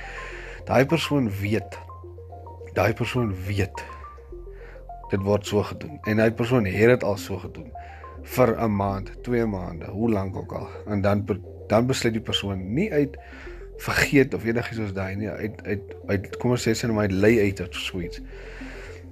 Daai 0.69 0.85
persoon 0.91 1.31
weet. 1.41 1.79
Daai 2.77 2.93
persoon 2.99 3.33
weet. 3.47 3.85
Dit 5.15 5.25
word 5.25 5.49
so 5.49 5.65
gedoen 5.65 5.97
en 6.05 6.21
hy 6.21 6.29
persoon 6.35 6.69
het 6.69 6.93
dit 6.93 7.07
al 7.07 7.17
so 7.17 7.41
gedoen 7.41 7.73
vir 8.37 8.53
'n 8.59 8.77
maand, 8.77 9.11
2 9.23 9.47
maande, 9.47 9.87
hoe 9.87 10.11
lank 10.11 10.37
ook 10.37 10.53
al. 10.53 10.69
En 10.87 11.01
dan 11.01 11.25
dan 11.69 11.87
besluit 11.87 12.15
die 12.15 12.23
persoon 12.23 12.75
nie 12.75 12.93
uit 12.93 13.17
vergeet 13.77 14.35
of 14.35 14.45
enigiets 14.45 14.77
soos 14.77 14.93
daai 14.93 15.17
nie, 15.17 15.29
uit 15.29 15.63
uit 15.65 15.97
uit 16.07 16.37
kom 16.37 16.51
ons 16.51 16.69
sê 16.69 16.75
sy 16.75 16.87
nou 16.87 16.97
my 16.97 17.07
lay 17.09 17.41
uit 17.41 17.61
of 17.61 17.75
sweet. 17.75 18.21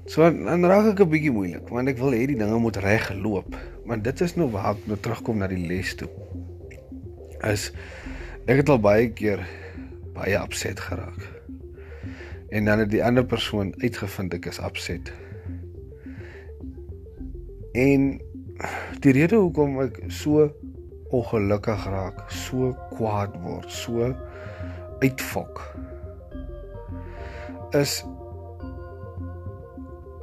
So 0.06 0.28
dan 0.28 0.64
raak 0.68 0.92
ek 0.92 1.00
'n 1.00 1.10
bietjie 1.10 1.32
moeilik 1.32 1.68
want 1.68 1.88
ek 1.88 1.98
wil 1.98 2.12
hê 2.12 2.26
die 2.28 2.36
dinge 2.36 2.58
moet 2.60 2.76
reg 2.76 3.08
loop. 3.14 3.56
Maar 3.84 4.02
dit 4.02 4.20
is 4.20 4.36
nou 4.36 4.50
waar 4.50 4.76
ek 4.76 4.86
nou 4.86 4.98
terugkom 5.00 5.38
na 5.38 5.46
die 5.46 5.66
les 5.66 5.94
toe. 5.94 6.08
Is 7.42 7.72
ek 8.46 8.56
het 8.56 8.68
al 8.68 8.80
baie 8.80 9.08
keer 9.08 9.40
baie 10.14 10.42
opset 10.42 10.80
geraak. 10.80 11.20
En 12.50 12.64
dan 12.64 12.78
het 12.78 12.90
die 12.90 13.04
ander 13.04 13.24
persoon 13.24 13.74
uitgevind 13.80 14.34
ek 14.34 14.46
is 14.46 14.58
opset. 14.58 15.12
En 17.72 18.20
die 19.00 19.12
rede 19.12 19.36
hoekom 19.36 19.80
ek 19.80 20.02
so 20.08 20.52
ongelukkig 21.10 21.86
raak, 21.86 22.30
so 22.30 22.76
kwaad 22.94 23.34
word, 23.42 23.70
so 23.70 24.14
uitfok 25.02 25.60
is 27.74 28.04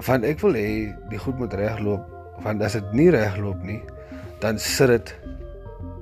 want 0.05 0.25
ek 0.25 0.41
wil 0.41 0.58
hê 0.58 0.70
die 1.12 1.20
goed 1.22 1.38
moet 1.41 1.53
regloop 1.58 2.05
want 2.46 2.63
as 2.65 2.77
dit 2.77 2.93
nie 2.98 3.10
regloop 3.13 3.62
nie 3.65 3.81
dan 4.41 4.58
sit 4.60 4.89
dit 4.89 5.13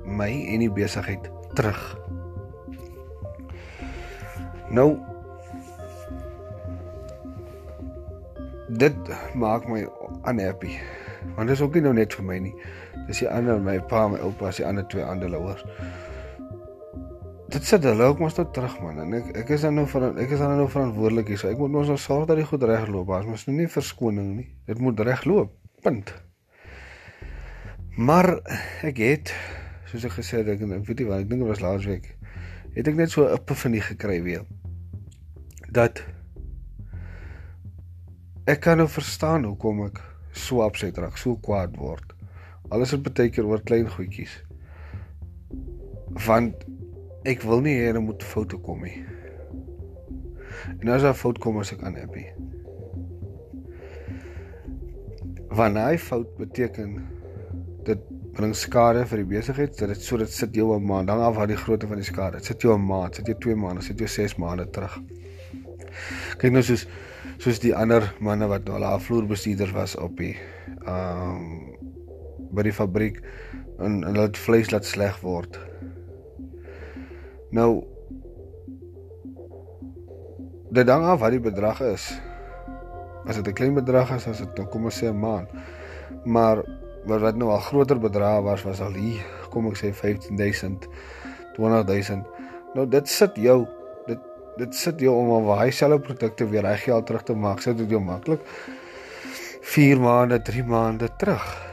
my 0.04 0.30
en 0.50 0.64
die 0.64 0.70
besigheid 0.72 1.28
terug. 1.54 1.80
Nou 4.72 4.96
dit 8.80 9.12
maak 9.34 9.68
my 9.68 9.84
unhappy 10.30 10.78
want 11.36 11.50
dit 11.50 11.56
is 11.56 11.62
ook 11.62 11.76
nie 11.76 11.84
nou 11.84 11.94
net 11.94 12.14
vir 12.16 12.26
my 12.26 12.38
nie. 12.48 12.54
Dis 13.08 13.20
die 13.24 13.28
ander 13.28 13.60
my 13.60 13.76
pa 13.90 14.06
my 14.08 14.20
oupa 14.24 14.48
as 14.48 14.62
die 14.62 14.66
ander 14.66 14.86
twee 14.88 15.04
ander 15.04 15.34
ouers 15.36 15.66
dit 17.50 17.64
sit 17.66 17.84
hulle 17.84 18.08
ook 18.10 18.22
mos 18.22 18.34
tot 18.34 18.52
terug 18.54 18.76
man. 18.82 19.00
En 19.04 19.14
ek 19.18 19.32
ek 19.42 19.54
is 19.56 19.66
dan 19.66 19.74
nou 19.74 19.86
vir 19.90 20.08
ek 20.22 20.30
is 20.36 20.42
dan 20.42 20.56
nou 20.56 20.68
verantwoordelik 20.70 21.32
hier. 21.32 21.40
So 21.42 21.50
ek 21.50 21.58
moet 21.58 21.74
mos 21.74 21.90
nou 21.90 21.98
sorg 21.98 22.28
dat 22.30 22.38
die 22.40 22.46
goed 22.46 22.62
reg 22.62 22.86
loop. 22.88 23.10
Maar 23.10 23.26
mos 23.28 23.46
nou 23.48 23.56
nie 23.56 23.68
verskoning 23.70 24.36
nie. 24.36 24.48
Dit 24.66 24.78
moet 24.78 25.00
reg 25.00 25.24
loop. 25.24 25.56
Punt. 25.82 26.14
Maar 27.96 28.36
ek 28.86 29.02
het 29.02 29.34
soos 29.90 30.06
ek 30.06 30.18
gesê 30.20 30.44
het 30.44 30.54
ek, 30.54 30.62
ek 30.62 30.86
weet 30.86 31.02
nie 31.02 31.10
wat 31.10 31.24
ek 31.24 31.30
dink 31.30 31.42
dit 31.42 31.50
was 31.50 31.62
laasweek 31.64 32.12
het 32.74 32.88
ek 32.88 32.98
net 32.98 33.10
so 33.10 33.26
'n 33.26 33.34
epifanie 33.34 33.80
gekry 33.80 34.22
weer. 34.22 34.44
Dat 35.70 36.02
ek 38.46 38.60
kan 38.60 38.76
nou 38.76 38.88
verstaan 38.88 39.44
hoekom 39.44 39.84
ek 39.86 40.00
so 40.32 40.62
opset 40.62 40.98
raak 40.98 41.16
so 41.16 41.36
kwaad 41.36 41.76
word. 41.76 42.14
Alles 42.70 42.90
het 42.90 43.02
baie 43.02 43.30
keer 43.30 43.46
oor 43.46 43.62
klein 43.62 43.90
goedjies. 43.90 44.42
Want 46.26 46.54
ek 47.24 47.42
wil 47.44 47.60
nie 47.64 47.76
hê 47.76 47.90
hulle 47.90 48.00
moet 48.04 48.22
foute 48.24 48.56
kom 48.64 48.84
nie. 48.86 49.04
En 50.80 50.88
as 50.88 51.04
'n 51.04 51.14
fout 51.14 51.38
kom 51.38 51.58
as 51.58 51.72
ek 51.72 51.82
aan 51.82 51.96
happy. 51.96 52.24
Wanneer 55.50 55.86
hy 55.90 55.98
fout 55.98 56.36
beteken 56.38 57.06
dit 57.84 58.00
bring 58.32 58.54
skade 58.54 59.04
vir 59.06 59.18
die 59.18 59.30
besigheid, 59.36 59.78
dat 59.78 59.88
dit 59.88 60.02
so 60.02 60.16
dit 60.16 60.30
sit 60.30 60.54
jou 60.54 60.74
'n 60.74 60.86
maand, 60.86 61.08
dan 61.08 61.20
af 61.20 61.36
wat 61.36 61.48
die 61.48 61.56
grootte 61.56 61.86
van 61.86 61.96
die 61.96 62.04
skade. 62.04 62.36
Dit 62.36 62.44
sit 62.44 62.62
jou 62.62 62.74
'n 62.74 62.86
maand, 62.86 63.14
sit 63.14 63.26
jou 63.26 63.36
2 63.38 63.54
maande, 63.54 63.82
sit 63.82 63.98
jou 63.98 64.08
6 64.08 64.36
maande 64.36 64.70
terug. 64.70 65.00
Kyk 66.38 66.52
nou 66.52 66.62
soos 66.62 66.86
soos 67.38 67.58
die 67.58 67.74
ander 67.74 68.14
manne 68.20 68.46
wat 68.46 68.64
nou 68.64 68.82
al 68.82 69.00
vloerbestuurders 69.00 69.72
was 69.72 69.96
op 69.96 70.16
die 70.16 70.36
ehm 70.86 71.36
um, 71.36 71.76
by 72.52 72.62
die 72.62 72.72
fabriek 72.72 73.22
en 73.78 74.02
hulle 74.02 74.26
het 74.26 74.36
vleis 74.36 74.70
laat 74.70 74.84
sleg 74.84 75.20
word 75.22 75.69
Nou 77.50 77.82
dit 80.70 80.88
hang 80.88 81.04
af 81.04 81.18
wat 81.20 81.34
die 81.34 81.42
bedrag 81.42 81.80
is. 81.82 82.10
As 83.26 83.36
dit 83.36 83.46
'n 83.46 83.52
klein 83.52 83.74
bedrag 83.74 84.10
is, 84.14 84.26
as 84.26 84.38
dit 84.38 84.56
nou 84.56 84.66
kom 84.68 84.84
ons 84.84 85.02
sê 85.02 85.06
'n 85.10 85.18
maand. 85.18 85.48
Maar 86.24 86.62
wat 87.04 87.20
wat 87.20 87.36
nou 87.36 87.50
al 87.50 87.58
groter 87.58 87.98
bedrag 87.98 88.42
was, 88.42 88.62
was 88.62 88.80
al 88.80 88.92
hier, 88.92 89.24
kom 89.50 89.66
ek 89.66 89.76
sê 89.76 89.92
15000, 89.92 90.88
20000. 91.56 92.26
Nou 92.74 92.88
dit 92.88 93.08
sit 93.08 93.36
jou 93.36 93.66
dit 94.06 94.18
dit 94.56 94.74
sit 94.74 95.00
jou 95.00 95.14
om 95.16 95.30
al 95.30 95.56
daai 95.56 95.70
selfe 95.72 95.98
produkte 95.98 96.48
weer 96.48 96.62
reg 96.62 96.82
geld 96.82 97.06
terug 97.06 97.22
te 97.22 97.34
maak, 97.34 97.60
sit 97.60 97.78
dit 97.78 97.90
jou 97.90 98.00
maklik 98.00 98.40
4 99.60 100.00
maande, 100.00 100.42
3 100.42 100.64
maande 100.64 101.08
terug. 101.16 101.66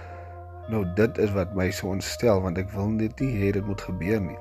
Nou 0.69 0.85
dit 0.95 1.17
is 1.17 1.31
wat 1.31 1.55
my 1.55 1.71
so 1.71 1.87
ontstel 1.87 2.41
want 2.41 2.57
ek 2.57 2.71
wil 2.71 2.89
net 2.89 3.19
nie 3.19 3.33
hê 3.41 3.51
dit 3.51 3.65
moet 3.65 3.81
gebeur 3.81 4.21
nie. 4.21 4.37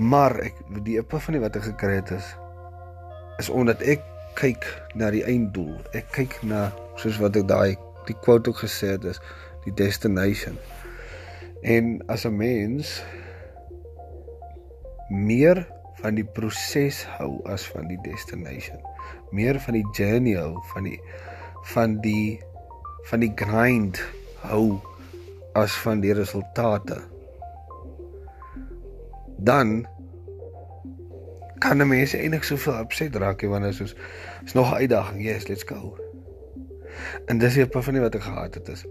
Maar 0.00 0.38
ek 0.40 0.56
die 0.86 0.96
epifanie 0.96 1.42
wat 1.42 1.58
ek 1.60 1.66
gekry 1.74 1.98
het 2.00 2.14
is 2.16 2.32
is 3.40 3.48
omdat 3.52 3.82
ek 3.84 4.04
kyk 4.36 4.64
na 4.96 5.10
die 5.12 5.22
einddoel. 5.28 5.76
Ek 5.96 6.08
kyk 6.16 6.38
na 6.44 6.68
soos 7.00 7.18
wat 7.20 7.36
ek 7.36 7.48
daai 7.48 7.76
die 8.08 8.16
quote 8.24 8.52
ook 8.52 8.62
gesê 8.64 8.94
het 8.94 9.04
is 9.08 9.20
die 9.66 9.74
destination. 9.76 10.56
En 11.60 12.00
as 12.08 12.24
'n 12.24 12.36
mens 12.36 13.02
meer 15.10 15.66
van 16.00 16.16
die 16.16 16.24
proses 16.24 17.04
hou 17.18 17.40
as 17.44 17.66
van 17.68 17.88
die 17.88 18.00
destination. 18.04 18.80
Meer 19.30 19.60
van 19.60 19.74
die 19.74 19.88
journey 19.92 20.36
hou 20.36 20.56
van 20.72 20.84
die 20.88 21.00
van 21.74 22.00
die 22.00 22.40
van 23.10 23.20
die 23.20 23.32
grind 23.36 24.00
hou 24.48 24.80
as 25.52 25.72
van 25.84 26.00
die 26.00 26.12
resultate 26.12 27.02
dan 29.42 29.86
kan 31.60 31.76
'n 31.76 31.88
mens 31.88 32.14
eintlik 32.14 32.44
soveel 32.44 32.80
opset 32.80 33.16
raak 33.16 33.40
want 33.40 33.64
is 33.64 33.76
soos 33.76 33.94
is 34.44 34.52
nog 34.52 34.70
'n 34.70 34.74
uitdaging. 34.74 35.22
Yes, 35.22 35.46
let's 35.46 35.62
go. 35.62 35.98
En 37.26 37.38
dis 37.38 37.54
die 37.54 37.66
punt 37.66 37.84
van 37.84 38.00
wat 38.00 38.14
ek 38.14 38.22
gehad 38.22 38.54
het 38.54 38.68
is. 38.68 38.84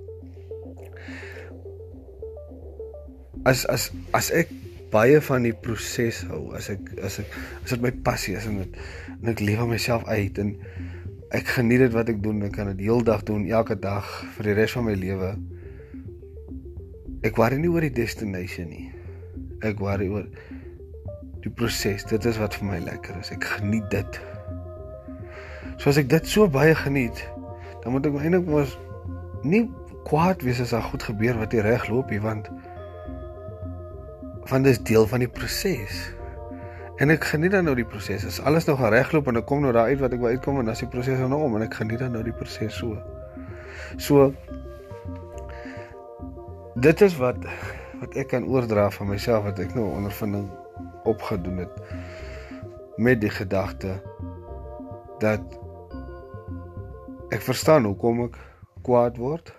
As 3.43 3.67
as 3.67 3.91
as 4.11 4.31
ek 4.31 4.47
baie 4.89 5.21
van 5.21 5.41
die 5.41 5.53
proses 5.53 6.21
hou, 6.21 6.55
as 6.55 6.69
ek 6.69 6.79
as 7.01 7.19
ek 7.19 7.37
as 7.63 7.69
dit 7.69 7.81
my 7.81 7.91
passie 7.91 8.35
is 8.35 8.45
en 8.45 8.57
dit 8.57 8.77
en 9.21 9.27
ek 9.27 9.57
aan 9.57 9.69
myself 9.69 10.05
uit 10.05 10.37
en 10.37 10.57
ek 11.29 11.47
geniet 11.47 11.79
dit 11.79 11.91
wat 11.93 12.09
ek 12.09 12.23
doen, 12.23 12.43
ek 12.43 12.51
kan 12.51 12.67
dit 12.75 12.79
heeldag 12.79 13.23
doen, 13.23 13.45
elke 13.47 13.79
dag 13.79 14.25
vir 14.35 14.43
die 14.43 14.53
res 14.53 14.71
van 14.71 14.83
my 14.83 14.93
lewe. 14.93 15.37
Ek 17.21 17.35
worry 17.35 17.57
nie 17.57 17.69
oor 17.69 17.81
die 17.81 17.93
destination 17.93 18.69
nie 18.69 18.98
ek 19.65 19.81
worry 19.83 20.07
oor 20.07 20.27
die 21.43 21.51
proses. 21.51 22.05
Dit 22.07 22.25
is 22.25 22.39
wat 22.41 22.55
vir 22.59 22.67
my 22.69 22.79
lekker 22.83 23.17
is. 23.19 23.31
Ek 23.35 23.45
geniet 23.57 23.87
dit. 23.93 24.19
So 25.79 25.91
as 25.91 25.99
ek 26.01 26.09
dit 26.11 26.27
so 26.27 26.47
baie 26.51 26.75
geniet, 26.75 27.21
dan 27.83 27.95
moet 27.95 28.07
ek 28.09 28.19
eintlik 28.19 28.47
mos 28.49 28.75
nie 29.47 29.65
kwaad 30.07 30.43
wees 30.43 30.59
as 30.63 30.73
daar 30.75 30.83
goed 30.83 31.05
gebeur 31.05 31.37
wat 31.39 31.53
nie 31.55 31.63
reg 31.63 31.87
loop 31.91 32.11
nie, 32.11 32.21
want 32.23 32.49
want 34.49 34.65
dit 34.65 34.73
is 34.73 34.81
deel 34.83 35.05
van 35.07 35.21
die 35.21 35.29
proses. 35.29 36.09
En 36.99 37.13
ek 37.13 37.29
geniet 37.31 37.53
dan 37.53 37.63
nou 37.63 37.75
die 37.77 37.87
proses. 37.87 38.25
As 38.27 38.41
alles 38.43 38.65
nou 38.67 38.75
gaan 38.79 38.91
regloop 38.91 39.29
en 39.31 39.39
ek 39.39 39.45
kom 39.47 39.61
nou 39.63 39.71
daar 39.75 39.87
uit 39.87 40.01
wat 40.01 40.11
ek 40.15 40.19
wil 40.19 40.35
uitkom 40.35 40.59
en 40.59 40.67
dan 40.67 40.75
is 40.75 40.83
die 40.83 40.89
proses 40.91 41.21
nou 41.21 41.39
om 41.45 41.55
en 41.55 41.63
ek 41.63 41.77
geniet 41.79 42.01
dan 42.03 42.11
nou 42.11 42.23
die 42.25 42.35
proses 42.35 42.75
so. 42.75 42.97
So 43.95 44.33
dit 46.75 47.01
is 47.07 47.15
wat 47.21 47.39
wat 47.99 48.15
ek 48.15 48.31
kan 48.33 48.47
oordra 48.47 48.87
van 48.95 49.11
myself 49.11 49.43
wat 49.43 49.59
ek 49.59 49.75
nou 49.75 49.85
ondervinding 49.91 50.47
opgedoen 51.09 51.63
het 51.63 51.79
met 52.99 53.21
die 53.21 53.31
gedagte 53.31 53.97
dat 55.19 55.43
ek 57.35 57.43
verstaan 57.45 57.85
hoekom 57.85 58.23
ek 58.25 58.37
kwaad 58.83 59.19
word. 59.19 59.51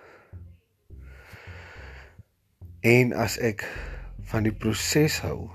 En 2.81 3.13
as 3.13 3.37
ek 3.37 3.63
van 4.31 4.45
die 4.47 4.53
proses 4.53 5.19
hou 5.25 5.51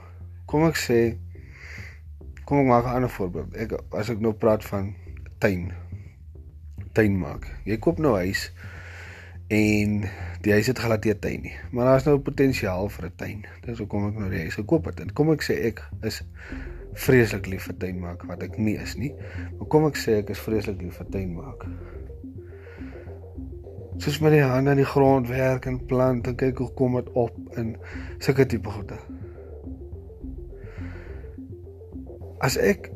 kom 0.46 0.66
ek 0.68 0.78
sê 0.78 1.00
kom 2.46 2.62
ek 2.62 2.70
maak 2.70 2.86
'n 2.86 2.96
ander 3.02 3.10
voorbeeld. 3.10 3.54
Ek 3.54 3.74
as 3.90 4.10
ek 4.10 4.22
nou 4.22 4.32
praat 4.32 4.64
van 4.64 4.94
tuin 5.38 5.72
tuin 6.96 7.18
maak 7.20 7.44
jy 7.68 7.76
koop 7.82 7.98
nou 8.00 8.14
huis 8.16 8.48
en 9.46 10.00
die 10.42 10.52
huis 10.52 10.66
het 10.66 10.78
gelateer 10.78 11.18
tuin 11.18 11.40
nie. 11.40 11.54
Maar 11.70 11.84
daar's 11.84 12.04
nou 12.04 12.18
potensiaal 12.18 12.88
vir 12.88 13.04
'n 13.06 13.12
tuin. 13.16 13.44
Dis 13.66 13.78
hoekom 13.78 14.08
ek 14.08 14.18
nou 14.18 14.30
die 14.30 14.40
huis 14.40 14.54
gekoop 14.54 14.84
het. 14.84 15.00
En 15.00 15.12
kom 15.12 15.30
ek 15.30 15.42
sê 15.42 15.54
ek 15.64 15.82
is 16.02 16.22
vreeslik 16.92 17.46
lief 17.46 17.62
vir 17.62 17.76
tuin 17.76 17.98
maak 18.00 18.22
wat 18.22 18.42
ek 18.42 18.58
nie 18.58 18.76
is 18.76 18.96
nie. 18.96 19.14
Maar 19.58 19.68
kom 19.68 19.86
ek 19.86 19.96
sê 19.96 20.18
ek 20.18 20.30
is 20.30 20.38
vreeslik 20.38 20.82
lief 20.82 20.96
vir 20.96 21.06
tuin 21.10 21.34
maak. 21.34 21.66
Soos 23.96 24.18
met 24.20 24.32
die 24.32 24.42
hande 24.42 24.70
aan 24.70 24.76
die 24.76 24.84
grond 24.84 25.28
werk 25.28 25.66
en 25.66 25.86
plant 25.86 26.26
en 26.26 26.36
kyk 26.36 26.58
hoe 26.58 26.72
kom 26.74 26.94
dit 26.94 27.08
op 27.12 27.36
in 27.56 27.76
sulke 28.18 28.46
tipe 28.46 28.70
goede. 28.70 28.98
As 32.38 32.56
ek 32.56 32.90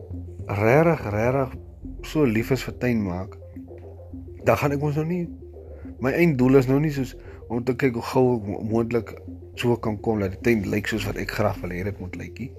regtig 0.46 1.10
regtig 1.10 1.58
so 2.02 2.24
lief 2.24 2.50
is 2.50 2.64
vir 2.64 2.78
tuin 2.78 3.02
maak, 3.02 3.36
dan 4.44 4.56
gaan 4.56 4.72
ek 4.72 4.80
mos 4.80 4.94
nou 4.94 5.06
nie 5.06 5.28
my 6.00 6.12
einddoel 6.16 6.60
is 6.60 6.70
nou 6.70 6.80
nie 6.80 6.92
soos 6.94 7.16
om 7.48 7.64
te 7.64 7.74
kyk 7.74 7.98
hoe 7.98 8.06
gou 8.12 8.24
ek 8.36 8.48
moontlik 8.70 9.14
so 9.60 9.76
kan 9.76 9.98
kom 10.00 10.22
dat 10.22 10.36
die 10.36 10.42
tent 10.46 10.68
lyk 10.70 10.88
soos 10.88 11.04
wat 11.08 11.18
ek 11.20 11.34
graag 11.36 11.60
wil 11.62 11.74
hê 11.74 11.84
dit 11.88 12.00
moet 12.00 12.16
lyk 12.16 12.38
nie. 12.38 12.50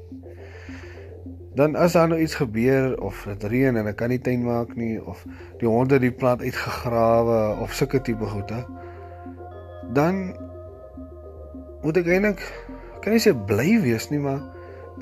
Dan 1.55 1.75
as 1.75 1.97
daar 1.97 2.07
nou 2.07 2.19
iets 2.21 2.37
gebeur 2.39 2.93
of 3.03 3.25
dit 3.27 3.43
reën 3.51 3.75
en 3.75 3.89
ek 3.91 3.97
kan 3.99 4.11
nie 4.11 4.21
tuin 4.23 4.43
maak 4.45 4.75
nie 4.79 4.95
of 5.01 5.25
die 5.59 5.67
honde 5.67 5.99
die 5.99 6.13
plant 6.15 6.43
uitgegrawe 6.43 7.41
of 7.63 7.73
sulke 7.75 7.99
tipe 8.01 8.29
goede 8.31 8.63
dan 9.93 10.31
moet 11.81 11.97
ek 11.99 12.07
eintlik 12.07 12.41
kan 13.03 13.15
nie 13.15 13.23
sê 13.23 13.33
bly 13.35 13.75
wees 13.83 14.07
nie 14.11 14.21
maar 14.23 14.39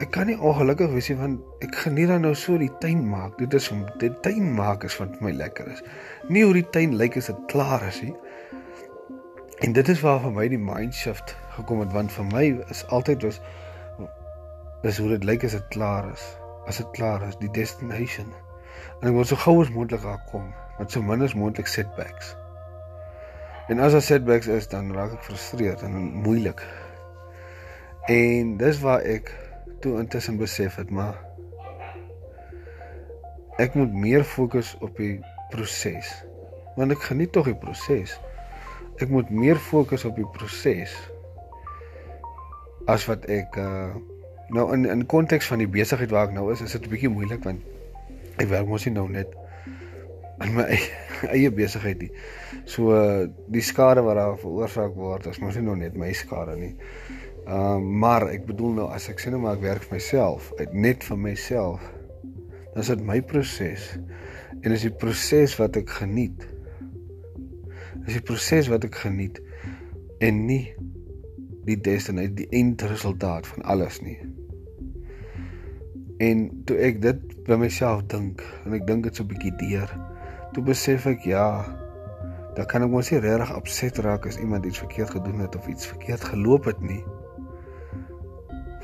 ek 0.01 0.13
kan 0.15 0.29
nie 0.29 0.37
ongelukkig 0.37 0.93
wees 0.95 1.09
nie 1.11 1.19
want 1.19 1.65
ek 1.65 1.75
geniet 1.83 2.09
dan 2.09 2.25
nou 2.25 2.33
so 2.37 2.57
die 2.57 2.71
tuin 2.81 3.03
maak 3.11 3.37
dit 3.41 3.53
is 3.59 3.69
om 3.73 3.83
die 4.01 4.11
tuin 4.25 4.49
maak 4.57 4.85
is 4.87 4.97
wat 5.01 5.19
my 5.21 5.33
lekker 5.35 5.69
is 5.73 5.83
nie 6.33 6.45
hoe 6.47 6.55
die 6.57 6.65
tuin 6.73 6.95
lyk 6.97 7.19
as 7.21 7.29
dit 7.29 7.45
klaar 7.51 7.85
is 7.89 8.01
nie 8.05 8.15
En 9.59 9.71
dit 9.71 9.87
is 9.87 10.01
waar 10.01 10.21
vir 10.23 10.31
my 10.31 10.45
die 10.47 10.59
mind 10.59 10.95
shift 10.95 11.33
gekom 11.51 11.81
het 11.83 11.91
want 11.91 12.13
vir 12.15 12.27
my 12.31 12.43
is 12.71 12.85
altyd 12.95 13.25
was 13.27 13.39
is 14.87 14.99
hoe 15.03 15.09
dit 15.11 15.25
lyk 15.27 15.43
as 15.43 15.51
dit 15.57 15.65
klaar 15.75 16.05
is. 16.13 16.23
As 16.71 16.77
dit 16.79 16.91
klaar 16.95 17.25
is, 17.27 17.35
die 17.41 17.51
destination. 17.51 18.29
En 19.01 19.09
ek 19.09 19.17
wil 19.17 19.27
so 19.27 19.35
gou 19.41 19.57
as 19.59 19.71
moontlik 19.75 20.05
daar 20.05 20.21
kom 20.29 20.45
met 20.77 20.95
so 20.95 21.03
min 21.03 21.25
as 21.25 21.35
moontlik 21.35 21.67
setbacks. 21.67 22.31
En 23.67 23.83
as 23.83 23.91
daar 23.97 24.05
setbacks 24.05 24.47
is, 24.47 24.69
dan 24.71 24.93
raak 24.95 25.17
ek 25.17 25.25
gefrustreerd 25.25 25.83
en 25.83 25.97
moeilik. 26.23 26.63
En 28.07 28.55
dis 28.63 28.79
waar 28.79 29.03
ek 29.03 29.33
toe 29.83 29.97
intussen 29.99 30.39
besef 30.39 30.79
het 30.79 30.89
maar 30.89 31.19
ek 33.59 33.75
moet 33.75 33.91
meer 33.91 34.23
fokus 34.23 34.71
op 34.79 34.95
die 34.95 35.17
proses. 35.51 36.15
Want 36.79 36.95
ek 36.95 37.03
geniet 37.11 37.35
tog 37.35 37.51
die 37.51 37.59
proses 37.59 38.15
ek 39.03 39.11
moet 39.13 39.29
meer 39.29 39.59
fokus 39.59 40.05
op 40.05 40.15
die 40.19 40.27
proses 40.35 40.93
as 42.89 43.05
wat 43.09 43.27
ek 43.31 43.59
uh 43.59 43.95
nou 44.49 44.65
in 44.73 44.87
in 44.89 45.05
konteks 45.05 45.45
van 45.45 45.61
die 45.61 45.69
besigheid 45.69 46.09
waar 46.09 46.31
ek 46.31 46.33
nou 46.33 46.47
is, 46.51 46.61
is 46.65 46.71
dit 46.73 46.87
'n 46.87 46.89
bietjie 46.89 47.11
moeilik 47.13 47.43
want 47.45 47.61
ek 48.41 48.49
werk 48.49 48.67
mos 48.67 48.85
nie 48.85 48.95
nou 48.95 49.05
net 49.09 49.35
in 50.41 50.55
my 50.55 50.65
eie, 50.73 50.89
eie 51.35 51.51
besigheid 51.51 52.01
nie. 52.01 52.11
So 52.65 52.95
uh 52.95 53.27
die 53.47 53.61
skade 53.61 54.01
wat 54.01 54.17
daar 54.17 54.37
veroorsaak 54.41 54.95
word, 54.95 55.27
is 55.29 55.39
mos 55.39 55.55
nie 55.55 55.65
nou 55.67 55.77
net 55.77 55.95
my 55.95 56.11
skade 56.13 56.57
nie. 56.57 56.75
Ehm 57.45 57.55
uh, 57.55 57.79
maar 57.79 58.27
ek 58.29 58.45
bedoel 58.45 58.73
nou 58.81 58.87
as 58.93 59.09
ek 59.09 59.21
sê 59.21 59.29
nou 59.29 59.41
maar 59.41 59.57
ek 59.57 59.65
werk 59.67 59.85
vir 59.85 59.97
myself, 59.97 60.51
net 60.73 61.03
vir 61.03 61.17
myself, 61.17 61.81
dan 62.73 62.81
is 62.83 62.91
dit 62.93 63.05
my 63.05 63.21
proses 63.21 63.97
en 64.61 64.71
is 64.71 64.81
die 64.81 64.95
proses 65.01 65.55
wat 65.59 65.77
ek 65.77 65.89
geniet 66.01 66.45
is 68.05 68.13
die 68.13 68.25
proses 68.25 68.69
wat 68.71 68.85
ek 68.87 68.95
geniet 68.95 69.39
en 70.19 70.45
nie 70.45 70.63
die 71.67 71.77
destination 71.77 72.35
die 72.37 72.49
eindresultaat 72.55 73.47
van 73.47 73.65
alles 73.73 73.99
nie. 74.01 74.17
En 76.19 76.47
toe 76.67 76.77
ek 76.83 77.01
dit 77.03 77.21
by 77.47 77.55
myself 77.59 78.03
dink 78.11 78.41
en 78.65 78.75
ek 78.75 78.87
dink 78.87 79.05
dit 79.07 79.15
so 79.15 79.23
'n 79.23 79.31
bietjie 79.31 79.55
deur, 79.61 79.91
toe 80.53 80.63
besef 80.63 81.05
ek 81.07 81.23
ja, 81.23 81.63
dan 82.55 82.65
kan 82.65 82.83
ek 82.83 82.91
mos 82.91 83.11
nie 83.11 83.21
regtig 83.23 83.55
opset 83.55 83.99
raak 84.03 84.25
as 84.27 84.37
iemand 84.37 84.65
iets 84.65 84.81
verkeerd 84.83 85.09
gedoen 85.15 85.39
het 85.39 85.55
of 85.55 85.67
iets 85.67 85.87
verkeerd 85.87 86.23
geloop 86.23 86.65
het 86.65 86.81
nie. 86.81 87.03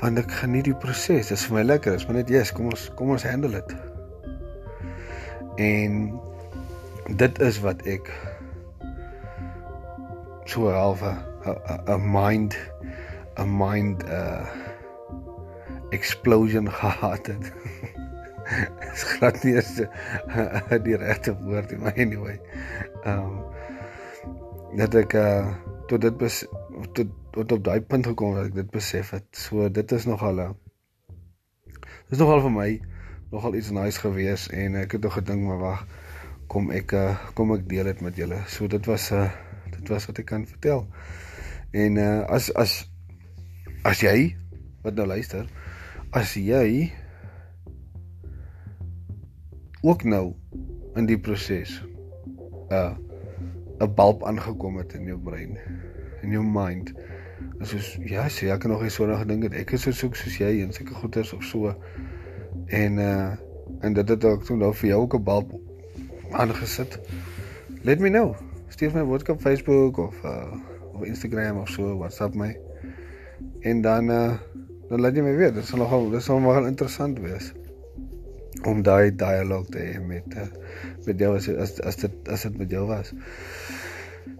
Want 0.00 0.18
ek 0.18 0.30
geniet 0.30 0.64
die 0.64 0.76
proses. 0.76 1.28
Dit 1.28 1.38
is 1.38 1.44
vir 1.48 1.56
my 1.56 1.62
lekker. 1.62 1.92
Dit 1.92 2.00
is 2.00 2.06
maar 2.06 2.16
net 2.16 2.28
yes, 2.28 2.52
kom 2.52 2.70
ons 2.70 2.88
kom 2.94 3.10
ons 3.10 3.24
handle 3.24 3.50
dit. 3.50 3.76
En 5.56 6.20
dit 7.16 7.38
is 7.40 7.60
wat 7.60 7.82
ek 7.86 8.10
so 10.48 10.70
half 10.70 11.02
'n 11.02 11.18
'n 11.86 12.02
mind 12.12 12.56
'n 13.36 13.50
mind 13.56 14.04
uh 14.04 14.46
explosion 15.90 16.70
gehad 16.80 17.26
het. 17.26 17.52
Dis 18.80 19.02
glad 19.02 19.42
nie 19.42 19.54
eens 19.54 19.82
die 20.82 20.96
regte 20.96 21.36
woord 21.42 21.70
nie, 21.70 21.78
maar 21.78 21.94
anyway. 21.96 22.40
Ehm 23.02 23.18
um, 23.18 23.44
dat 24.76 24.94
ek 24.94 25.12
uh 25.12 25.54
tot 25.86 26.00
dit 26.00 26.16
bes 26.16 26.44
tot 26.92 27.06
tot 27.30 27.52
op 27.52 27.64
daai 27.64 27.80
punt 27.80 28.06
gekom 28.06 28.34
dat 28.34 28.50
ek 28.50 28.54
dit 28.54 28.70
besef 28.70 29.10
het. 29.10 29.26
So 29.30 29.70
dit 29.70 29.92
is 29.92 30.06
nogal 30.06 30.40
'n 30.40 30.54
Dis 32.08 32.18
nogal 32.18 32.40
vir 32.40 32.52
my 32.54 32.70
nogal 33.30 33.54
iets 33.54 33.70
nice 33.70 33.98
gewees 34.00 34.46
en 34.48 34.74
ek 34.78 34.92
het 34.92 35.02
nog 35.02 35.18
gedink 35.18 35.42
maar 35.42 35.58
wag 35.58 35.86
kom 36.46 36.70
ek 36.70 36.92
uh, 36.94 37.16
kom 37.34 37.50
ek 37.54 37.68
deel 37.68 37.84
dit 37.90 38.00
met 38.00 38.16
julle. 38.16 38.38
So 38.46 38.66
dit 38.70 38.86
was 38.86 39.10
'n 39.10 39.26
uh, 39.26 39.45
dit 39.86 39.94
was 39.94 40.06
wat 40.06 40.18
ek 40.18 40.26
kan 40.26 40.46
vertel. 40.46 40.86
En 41.70 41.98
uh 42.02 42.26
as 42.32 42.50
as 42.58 42.74
as 43.86 44.02
jy 44.02 44.34
wat 44.82 44.98
nou 44.98 45.06
luister, 45.06 45.46
as 46.10 46.34
jy 46.34 46.90
ook 49.86 50.02
nou 50.04 50.34
in 50.98 51.06
die 51.06 51.18
proses 51.18 51.78
uh 52.74 52.96
'n 53.76 53.92
bulb 53.94 54.24
aangekom 54.24 54.78
het 54.80 54.94
in 54.96 55.04
jou 55.04 55.18
brein, 55.20 55.58
in 56.22 56.32
jou 56.32 56.42
mind. 56.42 56.94
As 57.60 57.70
jy 57.70 58.08
ja, 58.08 58.26
sê 58.28 58.48
ek 58.50 58.64
kan 58.64 58.70
nog 58.70 58.82
nie 58.82 58.90
so 58.90 59.06
na 59.06 59.20
gedink 59.20 59.44
het 59.44 59.54
ek 59.54 59.76
is 59.76 59.82
so 59.82 59.92
soek 59.92 60.16
soos 60.16 60.38
jy 60.40 60.62
en 60.64 60.72
sulke 60.72 60.94
goeters 60.94 61.32
of 61.32 61.44
so. 61.44 61.74
En 62.66 62.98
uh 62.98 63.36
en 63.82 63.92
dit 63.92 64.08
het 64.08 64.24
ook 64.24 64.44
toe 64.44 64.56
nou 64.56 64.74
vir 64.74 64.88
jou 64.88 65.00
ook 65.02 65.14
'n 65.14 65.22
bulb 65.22 65.60
aangesit. 66.32 66.98
Let 67.84 68.00
me 68.00 68.08
know 68.08 68.45
stuur 68.76 68.92
my 68.92 69.06
boodskap 69.08 69.40
Facebook 69.40 69.96
of 69.96 70.16
uh 70.24 70.52
of 70.92 71.04
Instagram 71.04 71.56
of 71.56 71.68
so, 71.72 71.96
WhatsApp 71.96 72.34
my. 72.34 72.52
En 73.60 73.80
dan 73.80 74.10
uh 74.10 74.36
dan 74.90 75.00
laat 75.00 75.16
jy 75.16 75.22
my 75.24 75.32
weet. 75.36 75.54
Dit 75.56 75.64
sal 75.64 75.80
nogal 75.80 76.10
dit 76.12 76.22
sal 76.22 76.42
nogal 76.44 76.68
interessant 76.68 77.16
wees 77.24 77.54
om 78.68 78.82
daai 78.84 79.14
dialoog 79.16 79.70
te 79.72 79.80
hê 79.80 79.96
met 80.00 80.36
uh, 80.36 80.44
met 81.06 81.20
jou 81.20 81.32
as 81.36 81.48
as 81.48 81.72
as 81.88 81.98
dit 82.02 82.28
as 82.32 82.44
dit 82.44 82.58
met 82.60 82.74
jou 82.76 82.84
was. 82.90 83.14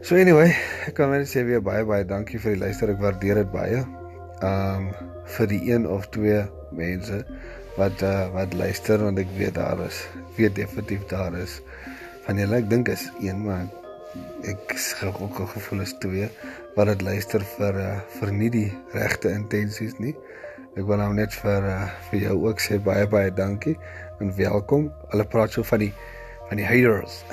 So 0.05 0.20
anyway, 0.20 0.53
ek 0.85 0.99
kan 1.01 1.14
net 1.14 1.31
sê 1.33 1.46
weer 1.49 1.64
baie 1.64 1.87
baie 1.88 2.05
dankie 2.05 2.40
vir 2.42 2.59
die 2.59 2.62
luister. 2.66 2.92
Ek 2.92 3.01
waardeer 3.01 3.40
dit 3.40 3.53
baie. 3.57 3.81
Um 4.44 4.92
vir 5.38 5.49
die 5.49 5.62
een 5.72 5.88
of 5.88 6.11
twee 6.12 6.44
mense 6.77 7.22
wat 7.81 8.05
uh 8.05 8.29
wat 8.37 8.53
luister 8.53 9.01
want 9.01 9.25
ek 9.25 9.33
weet 9.40 9.57
daar 9.57 9.81
is, 9.88 10.05
weet 10.37 10.61
definitief 10.61 11.09
daar 11.09 11.40
is 11.40 11.57
van 12.29 12.37
julle 12.42 12.61
ek 12.61 12.68
dink 12.68 12.92
is 12.92 13.09
een 13.25 13.40
maar 13.49 13.86
ek 14.47 14.73
het 14.77 15.21
ook 15.21 15.41
'n 15.41 15.47
gevoel 15.47 15.81
is 15.81 15.95
twee 15.99 16.29
wat 16.75 16.87
dit 16.87 17.03
luister 17.03 17.43
vir 17.57 17.75
uh, 17.81 18.01
vir 18.19 18.33
nie 18.33 18.51
die 18.51 18.73
regte 18.93 19.31
intensies 19.31 19.99
nie. 19.99 20.15
Ek 20.77 20.85
wil 20.85 21.01
nou 21.01 21.13
net 21.15 21.35
vir 21.35 21.65
uh, 21.65 21.89
vir 22.11 22.21
jou 22.21 22.37
ook 22.49 22.61
sê 22.61 22.79
baie 22.79 23.07
baie 23.07 23.31
dankie 23.31 23.77
en 24.21 24.35
welkom. 24.37 24.93
Hulle 25.11 25.25
praat 25.25 25.53
so 25.53 25.63
van 25.63 25.79
die 25.79 25.93
van 26.49 26.57
die 26.57 26.67
haters. 26.67 27.25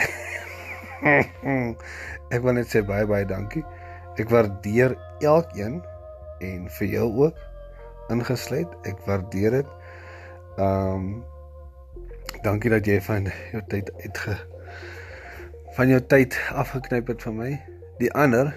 ek 2.36 2.42
wil 2.42 2.54
net 2.54 2.72
sê 2.72 2.82
baie 2.82 3.06
baie 3.06 3.26
dankie. 3.26 3.66
Ek 4.18 4.30
waardeer 4.30 4.96
elkeen 5.20 5.82
en 6.40 6.70
vir 6.70 6.88
jou 6.88 7.10
ook 7.26 7.36
ingesluit. 8.10 8.70
Ek 8.88 8.98
waardeer 9.06 9.52
dit. 9.62 9.70
Ehm 10.58 10.96
um, 10.96 11.24
dankie 12.44 12.72
dat 12.72 12.88
jy 12.88 12.98
van 13.02 13.30
jou 13.52 13.62
tyd 13.70 13.92
uitge 14.02 14.53
van 15.74 15.90
jou 15.90 16.02
tyd 16.06 16.36
afgeknyp 16.54 17.08
het 17.14 17.24
vir 17.26 17.34
my. 17.34 17.52
Die 18.00 18.12
ander 18.14 18.52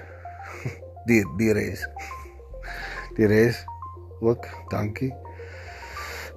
die 1.09 1.23
die 1.39 1.53
res. 1.57 1.87
Die 3.17 3.29
res 3.31 3.63
ook 4.21 4.49
dankie. 4.73 5.13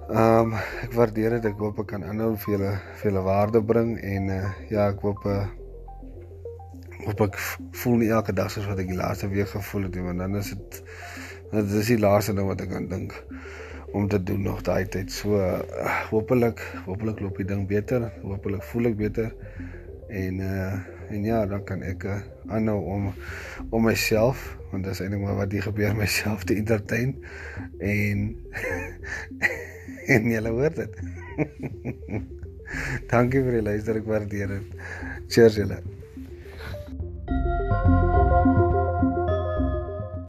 Ehm 0.09 0.53
um, 0.53 0.57
ek 0.83 0.95
waardeer 0.95 1.37
dit. 1.37 1.49
Ek 1.51 1.59
hoop 1.61 1.81
ek 1.83 1.91
kan 1.91 2.05
aanhou 2.07 2.31
vir 2.41 2.55
julle 2.55 2.73
vir 2.99 3.11
julle 3.11 3.23
waarde 3.27 3.61
bring 3.61 3.95
en 3.99 4.29
uh, 4.33 4.45
ja, 4.71 4.87
ek 4.89 5.03
hoop 5.05 5.25
uh, 5.29 5.43
hoop 7.03 7.25
ek 7.27 7.37
voel 7.81 7.99
nie 8.01 8.11
elke 8.15 8.33
dag 8.35 8.49
soos 8.51 8.67
wat 8.69 8.79
ek 8.81 8.89
die 8.89 8.97
laaste 8.99 9.29
week 9.31 9.51
gevoel 9.51 9.87
het 9.87 9.97
nie, 9.97 10.05
want 10.07 10.23
dan 10.23 10.39
is 10.39 10.53
dit 10.55 10.79
dit 11.51 11.75
is 11.81 11.91
die 11.91 11.99
laaste 11.99 12.33
ding 12.37 12.49
wat 12.49 12.63
ek 12.65 12.73
aan 12.77 12.87
dink 12.89 13.13
om 13.97 14.07
te 14.09 14.19
doen 14.21 14.41
nog 14.45 14.63
daai 14.65 14.85
tyd. 14.95 15.11
So 15.11 15.37
uh, 15.37 15.59
hopelik 16.09 16.63
hopelik 16.87 17.21
loop 17.25 17.37
die 17.41 17.47
ding 17.51 17.67
beter. 17.69 18.09
Hopelik 18.23 18.63
voel 18.71 18.93
ek 18.93 18.97
beter. 19.03 19.29
En 20.09 20.39
uh 20.39 20.73
en 21.09 21.23
ja, 21.23 21.45
dan 21.49 21.63
kan 21.65 21.81
ek 21.81 22.03
uh, 22.05 22.19
aanhou 22.53 22.77
om 22.85 23.07
om 23.73 23.83
myself, 23.83 24.43
want 24.69 24.83
dit 24.85 24.93
is 24.93 24.99
eintlik 25.01 25.23
maar 25.23 25.39
wat 25.39 25.51
hier 25.51 25.65
gebeur 25.65 25.95
myself 26.03 26.45
te 26.45 26.57
entertain 26.57 27.15
en 27.81 28.27
en 30.13 30.29
jy 30.29 30.43
hoor 30.49 30.75
dit. 30.77 30.99
Dankie 33.11 33.41
vir 33.41 33.57
die 33.57 33.65
luister, 33.65 33.97
ek 33.97 34.09
waardeer 34.09 34.59
dit. 34.59 34.77
Cheers 35.33 35.57
julle. 35.57 35.81